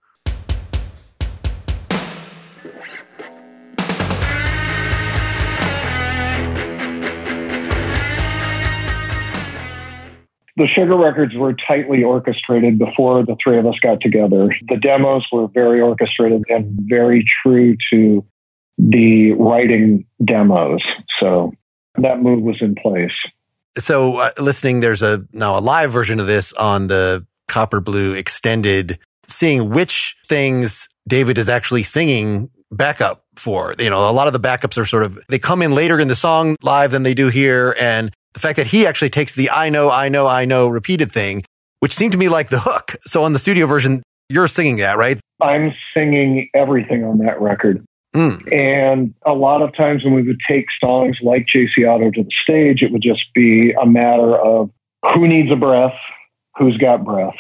[10.57, 14.55] the Sugar records were tightly orchestrated before the three of us got together.
[14.69, 18.25] The demos were very orchestrated and very true to
[18.79, 20.81] the writing demos.
[21.21, 21.53] So
[21.97, 23.13] that move was in place.
[23.79, 28.15] So uh, listening, there's a now a live version of this on the Copper Blue
[28.15, 33.75] extended, seeing which things David is actually singing backup for.
[33.79, 36.09] You know, a lot of the backups are sort of, they come in later in
[36.09, 37.75] the song live than they do here.
[37.79, 41.13] And the fact that he actually takes the I know, I know, I know repeated
[41.13, 41.45] thing,
[41.81, 42.97] which seemed to me like the hook.
[43.03, 45.21] So on the studio version, you're singing that, right?
[45.41, 47.85] I'm singing everything on that record.
[48.15, 48.53] Mm.
[48.53, 52.31] And a lot of times when we would take songs like JC Auto to the
[52.43, 54.71] stage, it would just be a matter of
[55.15, 55.95] who needs a breath,
[56.57, 57.35] who's got breath.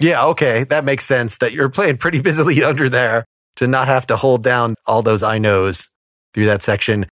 [0.00, 0.64] yeah, okay.
[0.64, 3.24] That makes sense that you're playing pretty busily under there
[3.56, 5.88] to not have to hold down all those I knows
[6.34, 7.06] through that section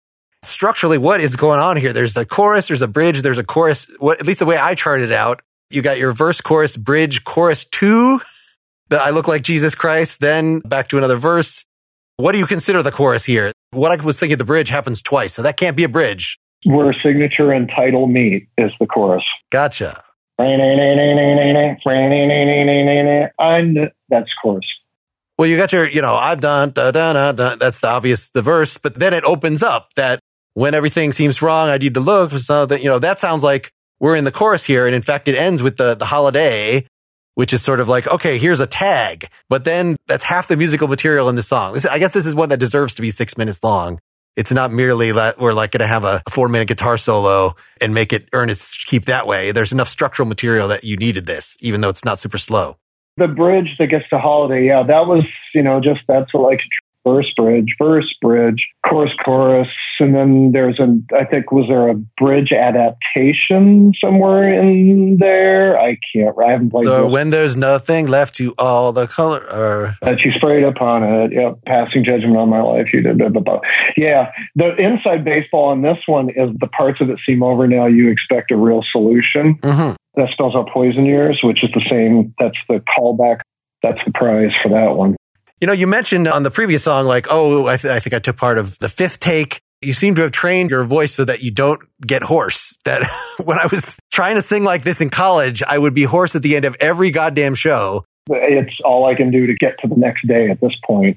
[0.43, 1.93] structurally, what is going on here?
[1.93, 3.87] There's a chorus, there's a bridge, there's a chorus.
[3.99, 7.23] What, at least the way I charted it out, you got your verse, chorus, bridge,
[7.23, 8.21] chorus two.
[8.89, 10.19] That I look like Jesus Christ.
[10.19, 11.65] Then back to another verse.
[12.23, 13.51] What do you consider the chorus here?
[13.71, 16.39] What I was thinking the bridge happens twice, so that can't be a bridge.
[16.63, 19.25] Where signature and title meet is the chorus.
[19.49, 20.01] Gotcha.
[24.07, 24.65] That's chorus.
[25.37, 28.29] Well, you got your, you know, I've done, da, da, da, da, that's the obvious,
[28.29, 30.21] the verse, but then it opens up that
[30.53, 32.81] when everything seems wrong, I need to look for something.
[32.81, 34.85] You know, that sounds like we're in the chorus here.
[34.85, 36.87] And in fact, it ends with the, the holiday,
[37.35, 40.87] which is sort of like, okay, here's a tag, but then that's half the musical
[40.87, 41.77] material in the song.
[41.89, 43.99] I guess this is one that deserves to be six minutes long.
[44.35, 47.93] It's not merely that we're like going to have a four minute guitar solo and
[47.93, 49.51] make it earn its keep that way.
[49.51, 52.77] There's enough structural material that you needed this, even though it's not super slow.
[53.17, 55.23] The bridge that gets to holiday, yeah, that was,
[55.53, 56.61] you know, just that's like
[57.05, 59.67] verse bridge, verse bridge, chorus chorus,
[59.99, 65.79] and then there's a I think was there a bridge adaptation somewhere in there?
[65.79, 66.35] I can't.
[66.43, 66.85] I haven't played.
[66.85, 71.33] So when there's nothing left to all the color, or that you sprayed upon it.
[71.33, 72.87] Yep, passing judgment on my life.
[72.93, 73.17] You did.
[73.17, 73.59] Blah, blah, blah.
[73.97, 77.85] Yeah, the inside baseball on this one is the parts of it seem over now.
[77.85, 79.55] You expect a real solution.
[79.55, 79.95] Mm-hmm.
[80.15, 82.33] That spells out poison years, which is the same.
[82.39, 83.39] That's the callback.
[83.81, 85.15] That's the prize for that one.
[85.63, 88.19] You know, you mentioned on the previous song, like, oh, I, th- I think I
[88.19, 89.61] took part of the fifth take.
[89.81, 92.77] You seem to have trained your voice so that you don't get hoarse.
[92.83, 93.09] That
[93.41, 96.41] when I was trying to sing like this in college, I would be hoarse at
[96.41, 98.03] the end of every goddamn show.
[98.29, 101.15] It's all I can do to get to the next day at this point.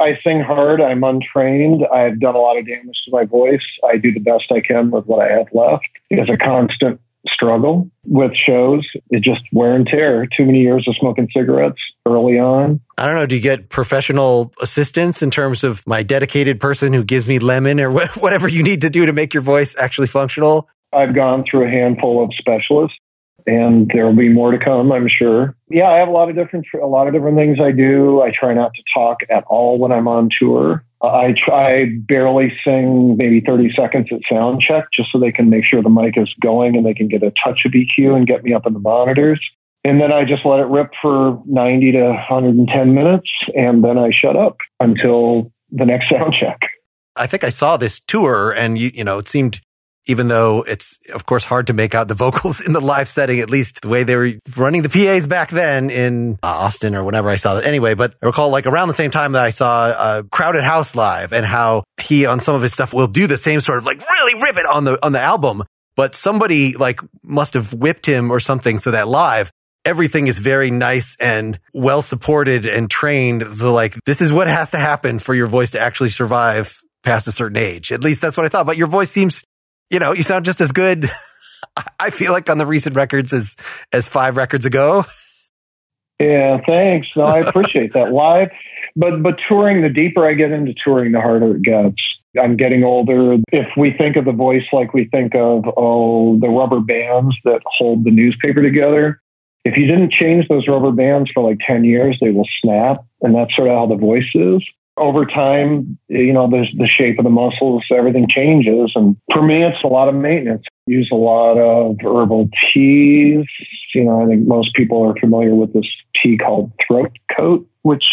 [0.00, 0.80] I sing hard.
[0.80, 1.86] I'm untrained.
[1.86, 3.62] I've done a lot of damage to my voice.
[3.88, 5.86] I do the best I can with what I have left.
[6.10, 8.86] It's a constant struggle with shows.
[9.10, 10.26] It just wear and tear.
[10.26, 12.80] Too many years of smoking cigarettes early on.
[12.98, 13.26] I don't know.
[13.26, 17.80] Do you get professional assistance in terms of my dedicated person who gives me lemon
[17.80, 20.68] or whatever you need to do to make your voice actually functional?
[20.92, 22.98] I've gone through a handful of specialists
[23.46, 25.54] and there will be more to come, I'm sure.
[25.68, 28.22] Yeah, I have a lot of different a lot of different things I do.
[28.22, 30.84] I try not to talk at all when I'm on tour.
[31.06, 35.64] I try barely sing maybe 30 seconds at sound check just so they can make
[35.64, 38.44] sure the mic is going and they can get a touch of EQ and get
[38.44, 39.40] me up in the monitors.
[39.84, 44.10] And then I just let it rip for 90 to 110 minutes and then I
[44.10, 46.60] shut up until the next sound check.
[47.16, 49.60] I think I saw this tour and you, you know, it seemed
[50.06, 53.40] even though it's of course hard to make out the vocals in the live setting,
[53.40, 57.04] at least the way they were running the PAs back then in uh, Austin or
[57.04, 57.66] whenever I saw it.
[57.66, 60.94] Anyway, but I recall like around the same time that I saw uh, Crowded House
[60.94, 63.86] live and how he on some of his stuff will do the same sort of
[63.86, 65.62] like really rip it on the, on the album.
[65.96, 69.50] But somebody like must have whipped him or something so that live
[69.84, 73.54] everything is very nice and well supported and trained.
[73.54, 77.28] So like, this is what has to happen for your voice to actually survive past
[77.28, 77.92] a certain age.
[77.92, 78.66] At least that's what I thought.
[78.66, 79.44] But your voice seems,
[79.90, 81.10] you know, you sound just as good.
[81.98, 83.56] I feel like on the recent records as,
[83.92, 85.04] as five records ago.
[86.20, 87.08] Yeah, thanks.
[87.16, 88.12] No, I appreciate that.
[88.12, 88.50] Live,
[88.94, 92.00] but but touring, the deeper I get into touring, the harder it gets.
[92.40, 93.38] I'm getting older.
[93.52, 97.62] If we think of the voice like we think of oh the rubber bands that
[97.66, 99.20] hold the newspaper together,
[99.64, 103.04] if you didn't change those rubber bands for like 10 years, they will snap.
[103.22, 104.62] And that's sort of how the voice is.
[104.96, 108.92] Over time, you know, there's the shape of the muscles, everything changes.
[108.94, 110.64] And for me, it's a lot of maintenance.
[110.86, 113.44] use a lot of herbal teas.
[113.94, 115.86] You know, I think most people are familiar with this
[116.22, 118.04] tea called throat coat, which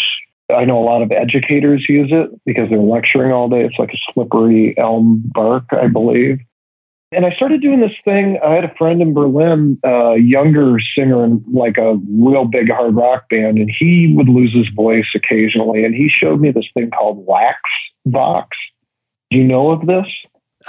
[0.50, 3.64] I know a lot of educators use it because they're lecturing all day.
[3.64, 6.40] It's like a slippery elm bark, I believe.
[7.12, 8.38] And I started doing this thing.
[8.42, 12.94] I had a friend in Berlin, a younger singer in like a real big hard
[12.94, 15.84] rock band, and he would lose his voice occasionally.
[15.84, 17.60] And he showed me this thing called Lax
[18.06, 18.56] Vox.
[19.30, 20.06] Do you know of this?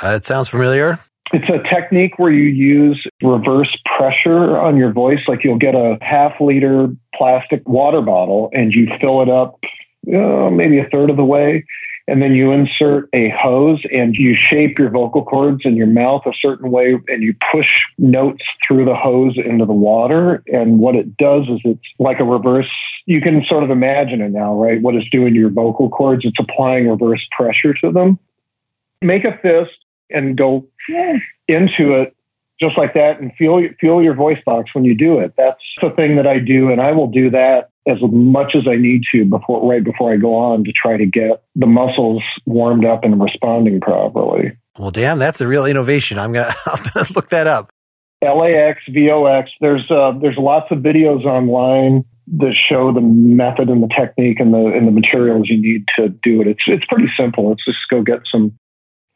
[0.02, 1.00] Uh, it sounds familiar.
[1.32, 5.22] It's a technique where you use reverse pressure on your voice.
[5.28, 9.60] Like you'll get a half liter plastic water bottle and you fill it up
[10.14, 11.64] uh, maybe a third of the way
[12.08, 16.24] and then you insert a hose and you shape your vocal cords and your mouth
[16.26, 20.44] a certain way and you push notes through the hose into the water.
[20.48, 22.70] And what it does is it's like a reverse
[23.06, 24.82] you can sort of imagine it now right?
[24.82, 26.26] What it's doing to your vocal cords.
[26.26, 28.20] It's applying reverse pressure to them.
[29.02, 29.78] Make a fist
[30.10, 30.68] and go
[31.48, 32.16] into it
[32.64, 35.90] just like that and feel feel your voice box when you do it that's the
[35.92, 39.26] thing that I do and I will do that as much as I need to
[39.26, 43.22] before right before I go on to try to get the muscles warmed up and
[43.22, 44.58] responding properly.
[44.80, 46.18] Well, damn, that's a real innovation.
[46.18, 46.56] I'm gonna
[47.16, 47.72] look that up.
[48.24, 49.50] LAX VOX.
[49.60, 52.06] There's uh, there's lots of videos online
[52.38, 56.10] that show the method and the technique and the and the materials you need to
[56.10, 56.48] do it.
[56.48, 57.52] It's it's pretty simple.
[57.52, 58.58] It's just go get some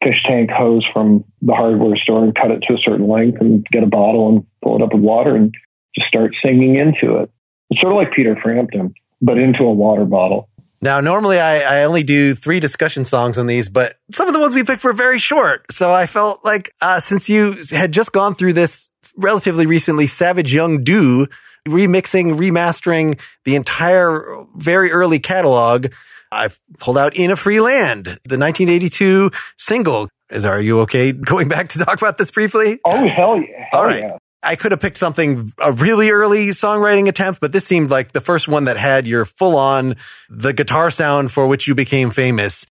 [0.02, 3.66] fish tank hose from the hardware store and cut it to a certain length and
[3.72, 5.54] get a bottle and fill it up with water and
[5.94, 7.30] just start singing into it.
[7.70, 10.48] It's sort of like Peter Frampton, but into a water bottle.
[10.80, 14.40] Now, normally I, I only do three discussion songs on these, but some of the
[14.40, 15.72] ones we picked were very short.
[15.72, 20.54] So I felt like, uh, since you had just gone through this relatively recently, Savage
[20.54, 21.26] Young Du
[21.68, 25.88] remixing, remastering the entire very early catalog,
[26.30, 30.08] I pulled out In a Free Land, the 1982 single.
[30.30, 32.80] Is, are you okay going back to talk about this briefly?
[32.84, 33.66] Oh, hell yeah.
[33.70, 34.00] Hell All right.
[34.00, 34.18] Yeah.
[34.42, 38.20] I could have picked something, a really early songwriting attempt, but this seemed like the
[38.20, 39.96] first one that had your full on,
[40.28, 42.64] the guitar sound for which you became famous.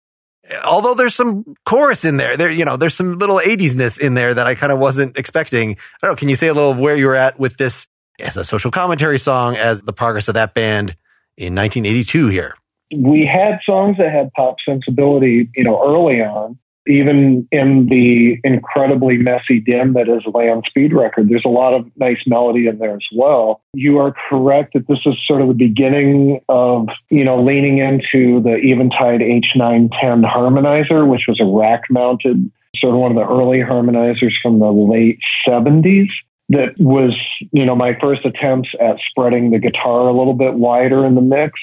[0.64, 4.32] Although there's some chorus in there, there, you know, there's some little 80s-ness in there
[4.32, 5.72] that I kind of wasn't expecting.
[5.72, 6.16] I don't know.
[6.16, 7.88] Can you say a little of where you were at with this
[8.20, 10.96] as a social commentary song, as the progress of that band
[11.36, 12.56] in 1982 here?
[12.94, 19.16] We had songs that had pop sensibility, you know, early on even in the incredibly
[19.18, 22.94] messy dim that is Land Speed record, there's a lot of nice melody in there
[22.94, 23.60] as well.
[23.74, 28.40] You are correct that this is sort of the beginning of, you know, leaning into
[28.40, 33.58] the Eventide H910 harmonizer, which was a rack mounted, sort of one of the early
[33.58, 36.08] harmonizers from the late 70s.
[36.48, 37.16] That was,
[37.52, 41.20] you know, my first attempts at spreading the guitar a little bit wider in the
[41.20, 41.60] mix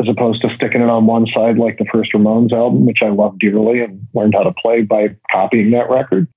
[0.00, 3.08] as opposed to sticking it on one side like the first Ramones album, which I
[3.08, 6.28] love dearly and learned how to play by copying that record.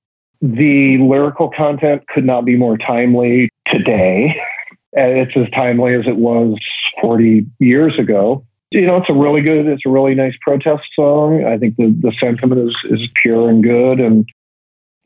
[0.41, 4.41] The lyrical content could not be more timely today.
[4.91, 6.57] It's as timely as it was
[7.01, 8.45] 40 years ago.
[8.71, 11.45] You know, it's a really good, it's a really nice protest song.
[11.45, 13.99] I think the, the sentiment is, is pure and good.
[13.99, 14.27] And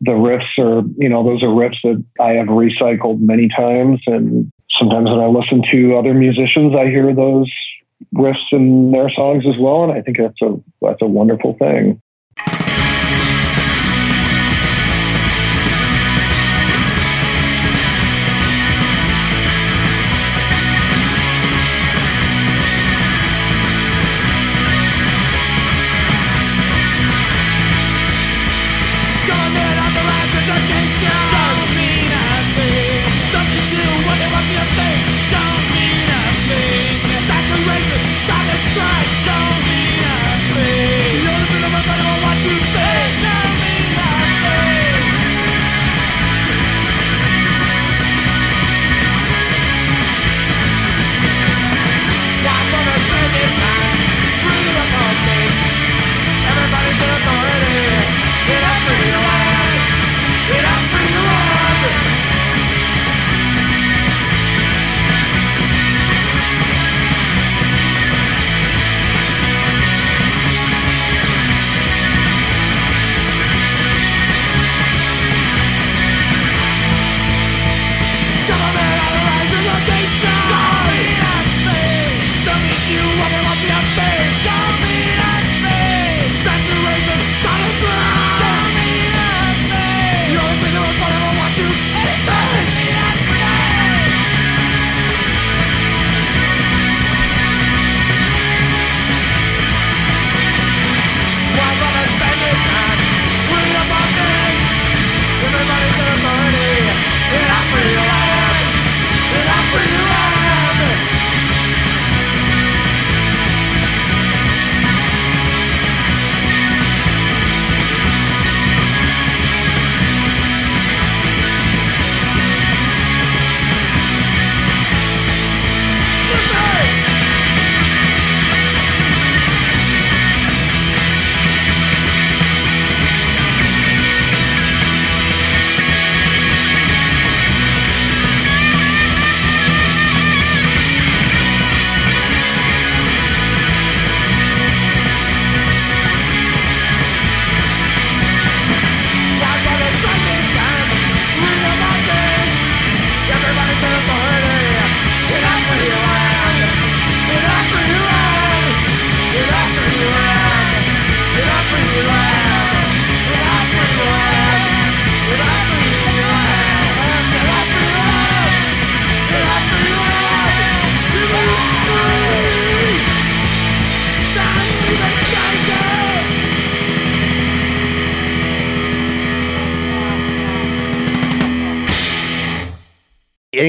[0.02, 4.02] the riffs are, you know, those are riffs that I have recycled many times.
[4.06, 7.52] And sometimes when I listen to other musicians, I hear those
[8.16, 12.02] riffs in their songs as well, and I think that's a that's a wonderful thing.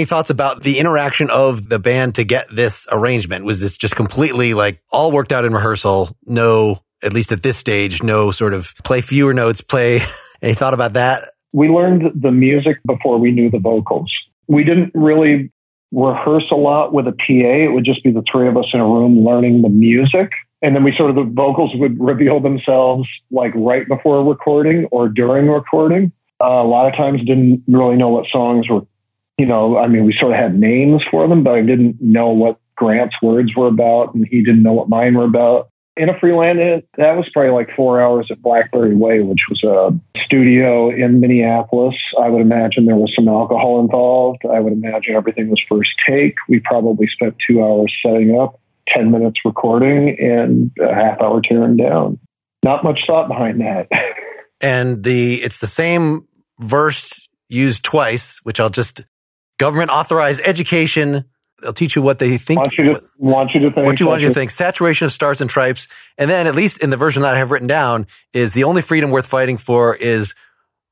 [0.08, 3.44] Thoughts about the interaction of the band to get this arrangement?
[3.44, 6.16] Was this just completely like all worked out in rehearsal?
[6.24, 10.00] No, at least at this stage, no sort of play fewer notes, play.
[10.42, 11.30] any thought about that?
[11.52, 14.12] We learned the music before we knew the vocals.
[14.48, 15.52] We didn't really
[15.92, 17.24] rehearse a lot with a PA.
[17.28, 20.30] It would just be the three of us in a room learning the music.
[20.60, 25.08] And then we sort of, the vocals would reveal themselves like right before recording or
[25.08, 26.12] during recording.
[26.42, 28.82] Uh, a lot of times didn't really know what songs were,
[29.38, 32.30] you know, I mean, we sort of had names for them, but I didn't know
[32.30, 36.18] what Grant's words were about and he didn't know what mine were about in a
[36.18, 36.60] Free Land,
[36.96, 39.92] that was probably like four hours at Blackberry Way, which was a
[40.24, 41.96] studio in Minneapolis.
[42.18, 44.42] I would imagine there was some alcohol involved.
[44.48, 46.36] I would imagine everything was first take.
[46.48, 51.76] We probably spent two hours setting up, 10 minutes recording, and a half hour tearing
[51.76, 52.20] down.
[52.64, 53.88] Not much thought behind that.
[54.60, 56.28] and the it's the same
[56.60, 59.02] verse used twice, which I'll just
[59.58, 61.24] government authorized education
[61.62, 62.60] they'll teach you what they think.
[62.60, 63.86] Want you to, want you to think.
[63.86, 64.50] What you want you to think.
[64.50, 65.88] Saturation of stars and stripes.
[66.16, 68.82] And then at least in the version that I have written down is the only
[68.82, 70.34] freedom worth fighting for is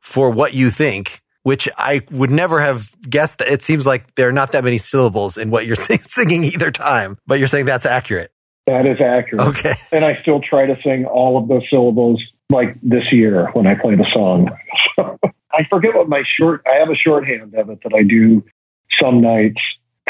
[0.00, 4.28] for what you think, which I would never have guessed that it seems like there
[4.28, 7.86] are not that many syllables in what you're singing either time, but you're saying that's
[7.86, 8.32] accurate.
[8.66, 9.46] That is accurate.
[9.48, 9.76] Okay.
[9.92, 13.74] And I still try to sing all of those syllables like this year when I
[13.74, 14.48] play the song.
[15.52, 18.44] I forget what my short, I have a shorthand of it that I do
[19.00, 19.60] some nights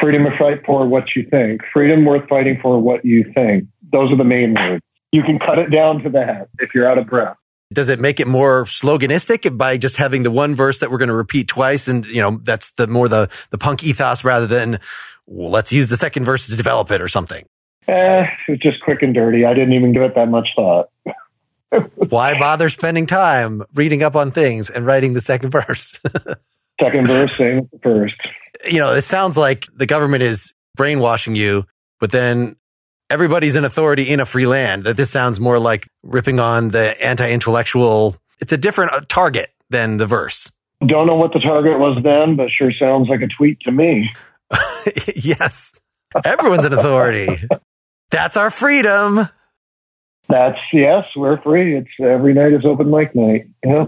[0.01, 3.65] freedom to fight for what you think, freedom worth fighting for what you think.
[3.93, 4.83] Those are the main words.
[5.13, 7.37] You can cut it down to that if you're out of breath.
[7.73, 11.09] Does it make it more sloganistic by just having the one verse that we're going
[11.09, 11.89] to repeat twice?
[11.89, 14.79] And, you know, that's the more the, the punk ethos rather than
[15.27, 17.45] well, let's use the second verse to develop it or something.
[17.89, 19.45] Eh, it's just quick and dirty.
[19.45, 20.91] I didn't even give it that much thought.
[21.97, 25.99] Why bother spending time reading up on things and writing the second verse?
[26.81, 28.15] second verse, same first
[28.65, 31.65] you know, it sounds like the government is brainwashing you,
[32.01, 32.57] but then
[33.11, 34.85] everybody's an authority in a free land.
[34.85, 38.17] That this sounds more like ripping on the anti-intellectual.
[38.41, 40.51] It's a different uh, target than the verse.
[40.85, 44.13] Don't know what the target was then, but sure sounds like a tweet to me.
[45.15, 45.73] yes.
[46.25, 47.29] Everyone's an authority.
[48.11, 49.29] That's our freedom.
[50.29, 51.77] That's yes, we're free.
[51.77, 53.49] It's every night is open mic night.
[53.65, 53.87] Yeah.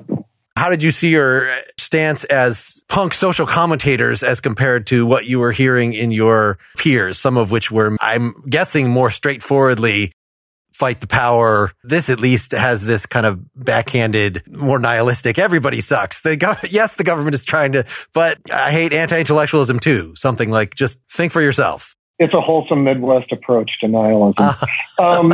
[0.59, 5.39] How did you see your stance as punk social commentators as compared to what you
[5.39, 10.13] were hearing in your peers, some of which were, I'm guessing, more straightforwardly
[10.79, 11.73] fight the power.
[11.83, 15.39] This at least has this kind of backhanded, more nihilistic.
[15.39, 16.23] Everybody sucks.
[16.23, 20.15] The go- yes, the government is trying to, but I hate anti-intellectualism too.
[20.15, 21.97] Something like just think for yourself.
[22.19, 24.35] It's a wholesome Midwest approach to nihilism.
[24.39, 24.67] Uh.
[24.99, 25.33] um,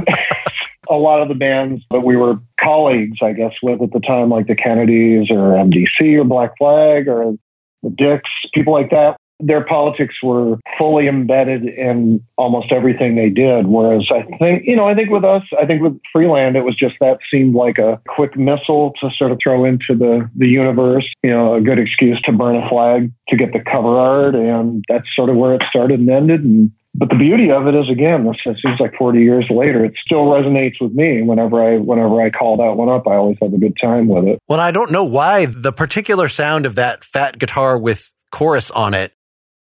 [0.91, 4.29] a lot of the bands that we were colleagues, I guess, with at the time,
[4.29, 7.35] like the Kennedys or MDC or Black Flag or
[7.83, 13.67] the Dicks, people like that, their politics were fully embedded in almost everything they did.
[13.67, 16.65] Whereas I think, you know, I think with us, I think with Free Land, it
[16.65, 20.49] was just that seemed like a quick missile to sort of throw into the, the
[20.49, 24.35] universe, you know, a good excuse to burn a flag to get the cover art.
[24.35, 26.45] And that's sort of where it started and ended.
[26.45, 29.85] And but the beauty of it is again this it seems like 40 years later
[29.85, 33.37] it still resonates with me whenever i whenever i call that one up i always
[33.43, 36.77] have a good time with it well i don't know why the particular sound of
[36.77, 39.13] that fat guitar with chorus on it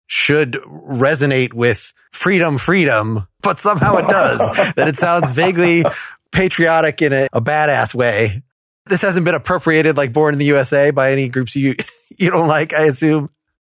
[0.08, 4.39] should resonate with freedom freedom but somehow it does
[4.76, 5.84] that it sounds vaguely
[6.32, 8.41] patriotic in a, a badass way
[8.88, 11.76] this hasn't been appropriated like born in the usa by any groups you
[12.18, 13.30] you don't like i assume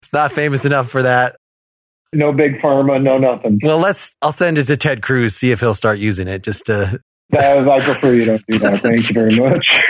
[0.01, 1.38] it's not famous enough for that
[2.13, 3.59] no big pharma, no nothing.
[3.61, 4.15] Well, let's.
[4.21, 5.36] I'll send it to Ted Cruz.
[5.36, 6.41] See if he'll start using it.
[6.43, 6.99] Just to.
[7.34, 8.78] I prefer you don't do that.
[8.82, 9.82] Thank you very much.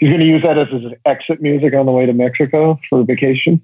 [0.00, 3.04] He's going to use that as his exit music on the way to Mexico for
[3.04, 3.60] vacation.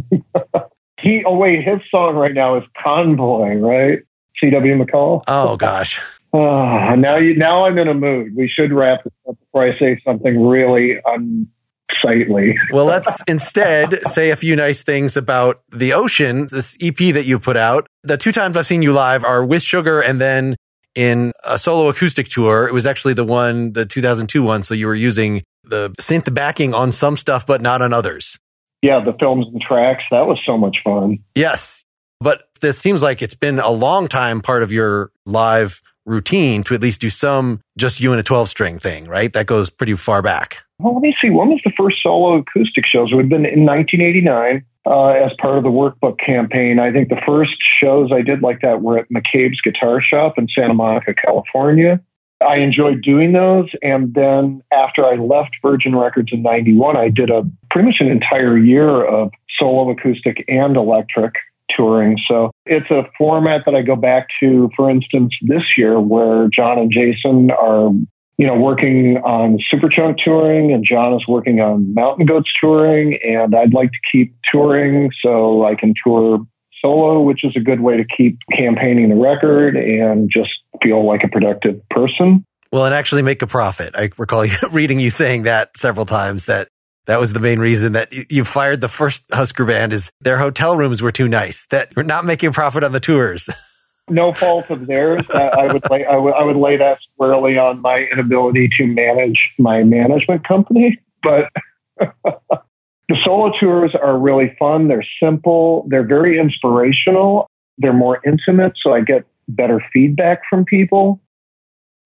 [1.00, 1.24] he.
[1.24, 3.98] Oh wait, his song right now is "Convoy," right?
[4.38, 4.76] C.W.
[4.76, 5.24] McCall.
[5.26, 6.00] Oh gosh.
[6.32, 7.34] Oh, now you.
[7.34, 8.36] Now I'm in a mood.
[8.36, 12.56] We should wrap this up before I say something really unsightly.
[12.70, 17.40] well, let's instead say a few nice things about the ocean, this EP that you
[17.40, 17.88] put out.
[18.04, 20.54] The two times I've seen you live are with Sugar and then
[20.94, 22.68] in a solo acoustic tour.
[22.68, 24.62] It was actually the one, the 2002 one.
[24.62, 28.38] So you were using the synth backing on some stuff, but not on others.
[28.82, 30.04] Yeah, the films and tracks.
[30.10, 31.18] That was so much fun.
[31.34, 31.84] Yes.
[32.20, 36.74] But this seems like it's been a long time part of your live routine to
[36.74, 39.32] at least do some just you and a 12 string thing, right?
[39.32, 40.62] That goes pretty far back.
[40.78, 41.30] Well, let me see.
[41.30, 43.10] When was the first solo acoustic shows?
[43.10, 46.78] It would have been in 1989 uh, as part of the workbook campaign.
[46.78, 50.48] I think the first shows I did like that were at McCabe's Guitar Shop in
[50.48, 52.00] Santa Monica, California.
[52.40, 53.68] I enjoyed doing those.
[53.82, 58.08] And then after I left Virgin Records in 91, I did a pretty much an
[58.08, 61.34] entire year of solo acoustic and electric
[61.70, 62.18] touring.
[62.28, 66.78] So it's a format that I go back to, for instance, this year where Jon
[66.78, 67.90] and Jason are,
[68.38, 73.18] you know, working on Superchunk touring and Jon is working on Mountain Goats touring.
[73.24, 76.40] And I'd like to keep touring so I can tour
[76.80, 80.50] solo, which is a good way to keep campaigning the record and just
[80.82, 82.44] feel like a productive person.
[82.72, 83.94] Well, and actually make a profit.
[83.96, 86.68] I recall reading you saying that several times that
[87.06, 90.76] that was the main reason that you fired the first Husker band is their hotel
[90.76, 93.48] rooms were too nice, that we're not making profit on the tours.
[94.10, 95.22] no fault of theirs.
[95.30, 99.38] I would lay, I would, I would lay that squarely on my inability to manage
[99.58, 101.00] my management company.
[101.22, 101.50] But
[103.08, 104.88] the solo tours are really fun.
[104.88, 105.86] They're simple.
[105.88, 107.48] They're very inspirational.
[107.78, 108.72] They're more intimate.
[108.82, 111.20] So I get better feedback from people.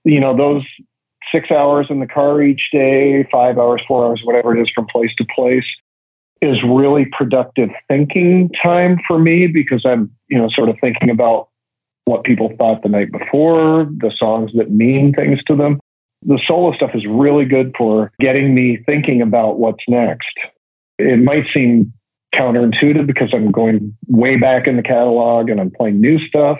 [0.04, 0.64] You know, those
[1.32, 4.86] six hours in the car each day, five hours, four hours, whatever it is from
[4.86, 5.64] place to place
[6.42, 11.48] is really productive thinking time for me because I'm, you know, sort of thinking about
[12.06, 15.80] what people thought the night before, the songs that mean things to them.
[16.22, 20.38] The solo stuff is really good for getting me thinking about what's next.
[21.00, 21.92] It might seem
[22.34, 26.58] counterintuitive because I'm going way back in the catalog and I'm playing new stuff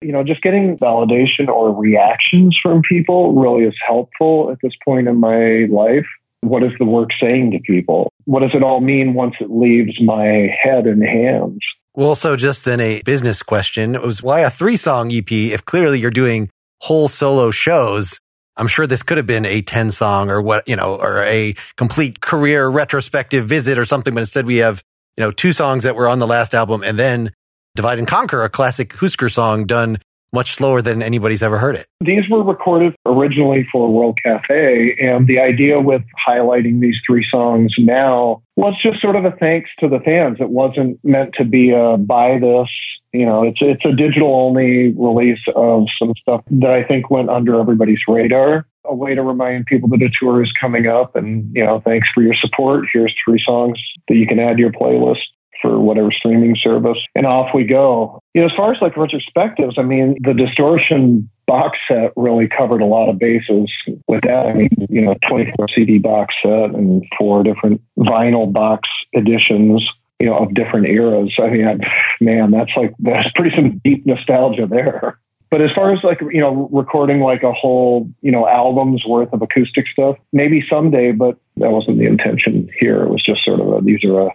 [0.00, 5.08] you know, just getting validation or reactions from people really is helpful at this point
[5.08, 6.06] in my life.
[6.40, 8.12] What is the work saying to people?
[8.24, 11.58] What does it all mean once it leaves my head and hands?
[11.94, 15.64] Well, so just then a business question it was why a three song EP if
[15.64, 16.48] clearly you're doing
[16.80, 18.20] whole solo shows?
[18.58, 21.54] I'm sure this could have been a 10 song or what, you know, or a
[21.76, 24.82] complete career retrospective visit or something, but instead we have,
[25.16, 27.32] you know, two songs that were on the last album and then
[27.76, 29.98] Divide and Conquer, a classic Husker song done
[30.32, 31.86] much slower than anybody's ever heard it.
[32.00, 37.74] These were recorded originally for World Cafe, and the idea with highlighting these three songs
[37.78, 40.38] now was just sort of a thanks to the fans.
[40.40, 42.68] It wasn't meant to be a buy this.
[43.12, 47.30] You know, it's it's a digital only release of some stuff that I think went
[47.30, 48.66] under everybody's radar.
[48.84, 52.08] A way to remind people that a tour is coming up, and you know, thanks
[52.14, 52.86] for your support.
[52.92, 55.22] Here's three songs that you can add to your playlist
[55.60, 58.20] for whatever streaming service, and off we go.
[58.34, 62.82] You know, as far as like retrospectives, I mean, the distortion box set really covered
[62.82, 63.72] a lot of bases
[64.06, 64.46] with that.
[64.46, 69.82] I mean, you know, 24 CD box set and four different vinyl box editions,
[70.20, 71.34] you know, of different eras.
[71.38, 71.80] I mean,
[72.20, 75.18] man, that's like, that's pretty some deep nostalgia there.
[75.50, 79.32] But as far as like, you know, recording like a whole, you know, album's worth
[79.32, 83.02] of acoustic stuff, maybe someday, but that wasn't the intention here.
[83.02, 84.30] It was just sort of a, these are a,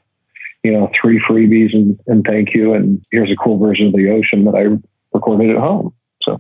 [0.64, 2.74] you know, three freebies and, and thank you.
[2.74, 4.80] And here's a cool version of the ocean that I
[5.14, 5.93] recorded at home.
[6.22, 6.39] So,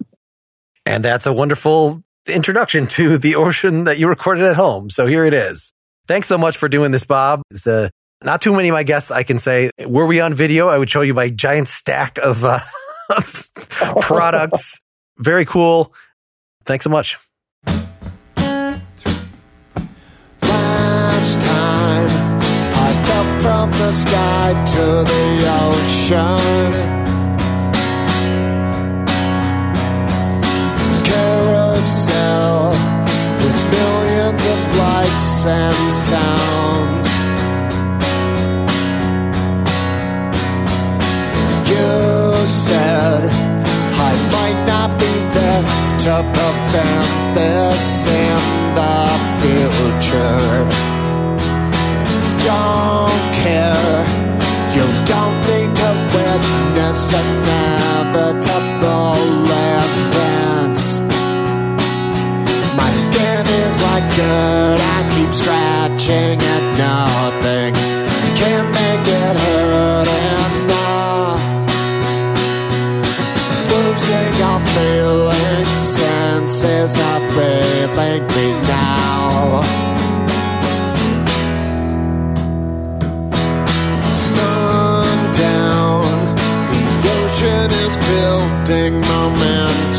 [0.85, 4.89] and that's a wonderful introduction to the ocean that you recorded at home.
[4.89, 5.73] So here it is.
[6.07, 7.41] Thanks so much for doing this, Bob.
[7.51, 7.89] It's uh,
[8.23, 9.69] not too many of my guests I can say.
[9.85, 10.69] Were we on video?
[10.69, 12.59] I would show you my giant stack of, uh,
[13.09, 13.49] of
[14.01, 14.81] products.
[15.17, 15.93] Very cool.
[16.65, 17.17] Thanks so much.
[23.63, 25.27] From the sky to the
[25.63, 26.71] ocean.
[31.05, 32.71] Carousel
[33.41, 37.07] with millions of lights and sounds.
[41.71, 43.21] You said
[44.09, 45.63] I might not be there
[46.03, 48.41] to prevent this in
[48.75, 49.07] the
[49.39, 50.83] future
[52.43, 53.99] don't care.
[54.75, 58.63] You don't need to witness inevitable
[59.75, 60.83] events.
[62.79, 67.73] My skin is like dirt, I keep scratching at nothing.
[68.39, 71.43] Can't make it hurt enough.
[73.71, 79.82] Losing your feelings, senses of breathing me now.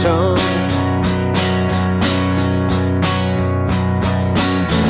[0.04, 0.36] Momentum.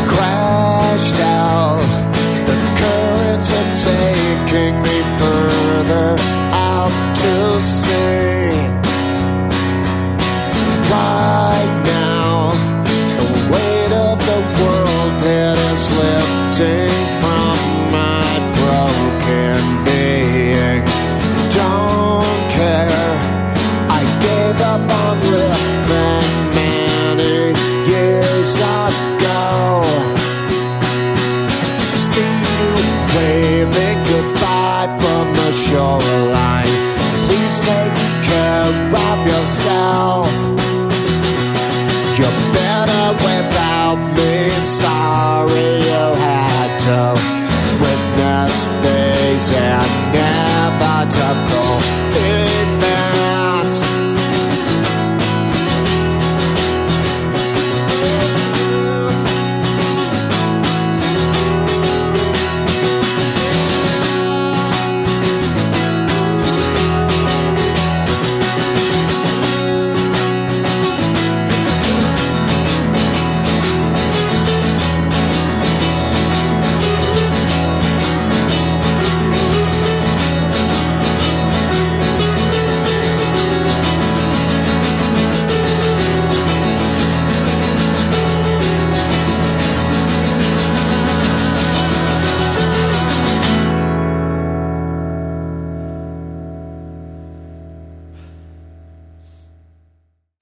[0.09, 1.79] Crashed out,
[2.47, 6.17] the currents are taking me further
[6.53, 8.24] out to sea.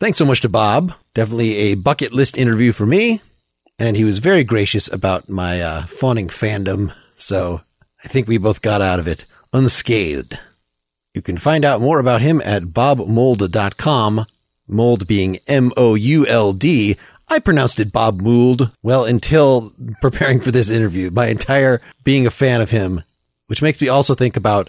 [0.03, 0.95] Thanks so much to Bob.
[1.15, 3.21] Definitely a bucket list interview for me.
[3.79, 6.93] And he was very gracious about my uh, fawning fandom.
[7.15, 7.61] So
[8.03, 10.37] I think we both got out of it unscathed.
[11.15, 14.27] You can find out more about him at bobmould.com,
[14.67, 16.97] Mould being M-O-U-L-D.
[17.29, 18.73] I pronounced it Bob Mould.
[18.83, 23.05] Well, until preparing for this interview, my entire being a fan of him,
[23.47, 24.69] which makes me also think about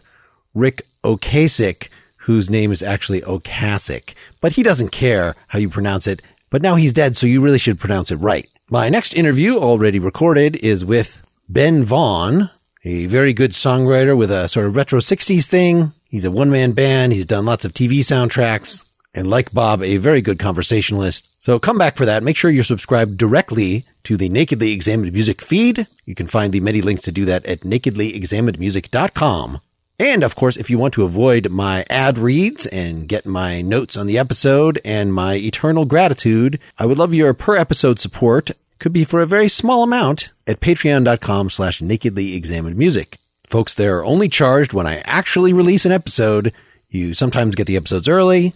[0.53, 1.87] Ric Ocasek,
[2.23, 6.21] whose name is actually Ocasek but he doesn't care how you pronounce it.
[6.49, 8.49] But now he's dead, so you really should pronounce it right.
[8.69, 12.49] My next interview, already recorded, is with Ben Vaughn,
[12.83, 15.93] a very good songwriter with a sort of retro 60s thing.
[16.09, 17.13] He's a one man band.
[17.13, 18.83] He's done lots of TV soundtracks.
[19.13, 21.29] And like Bob, a very good conversationalist.
[21.41, 22.21] So come back for that.
[22.21, 25.87] Make sure you're subscribed directly to the Nakedly Examined Music feed.
[26.03, 29.61] You can find the many links to do that at nakedlyexaminedmusic.com.
[29.99, 33.95] And of course, if you want to avoid my ad reads and get my notes
[33.95, 38.51] on the episode and my eternal gratitude, I would love your per episode support.
[38.79, 43.17] Could be for a very small amount at patreon.com slash nakedly examined music.
[43.47, 46.53] Folks, they're only charged when I actually release an episode.
[46.89, 48.53] You sometimes get the episodes early.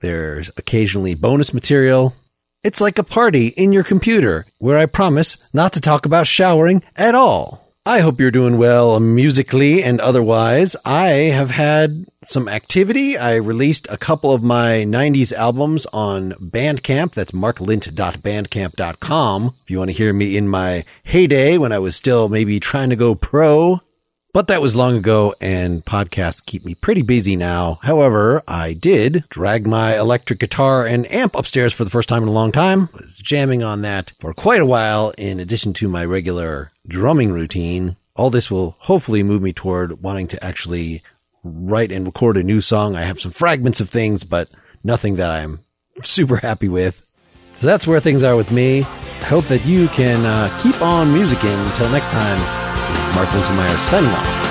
[0.00, 2.14] There's occasionally bonus material.
[2.62, 6.82] It's like a party in your computer where I promise not to talk about showering
[6.96, 7.67] at all.
[7.88, 10.76] I hope you're doing well musically and otherwise.
[10.84, 13.16] I have had some activity.
[13.16, 17.14] I released a couple of my 90s albums on Bandcamp.
[17.14, 19.54] That's marklint.bandcamp.com.
[19.64, 22.90] If you want to hear me in my heyday when I was still maybe trying
[22.90, 23.80] to go pro.
[24.38, 27.80] But that was long ago and podcasts keep me pretty busy now.
[27.82, 32.28] However, I did drag my electric guitar and amp upstairs for the first time in
[32.28, 32.88] a long time.
[32.94, 37.32] I was jamming on that for quite a while in addition to my regular drumming
[37.32, 37.96] routine.
[38.14, 41.02] All this will hopefully move me toward wanting to actually
[41.42, 42.94] write and record a new song.
[42.94, 44.48] I have some fragments of things, but
[44.84, 45.58] nothing that I'm
[46.04, 47.04] super happy with.
[47.56, 48.82] So that's where things are with me.
[48.82, 51.70] I hope that you can uh, keep on musicking.
[51.72, 52.67] Until next time,
[53.14, 54.47] Mark Linsenmayer signing off.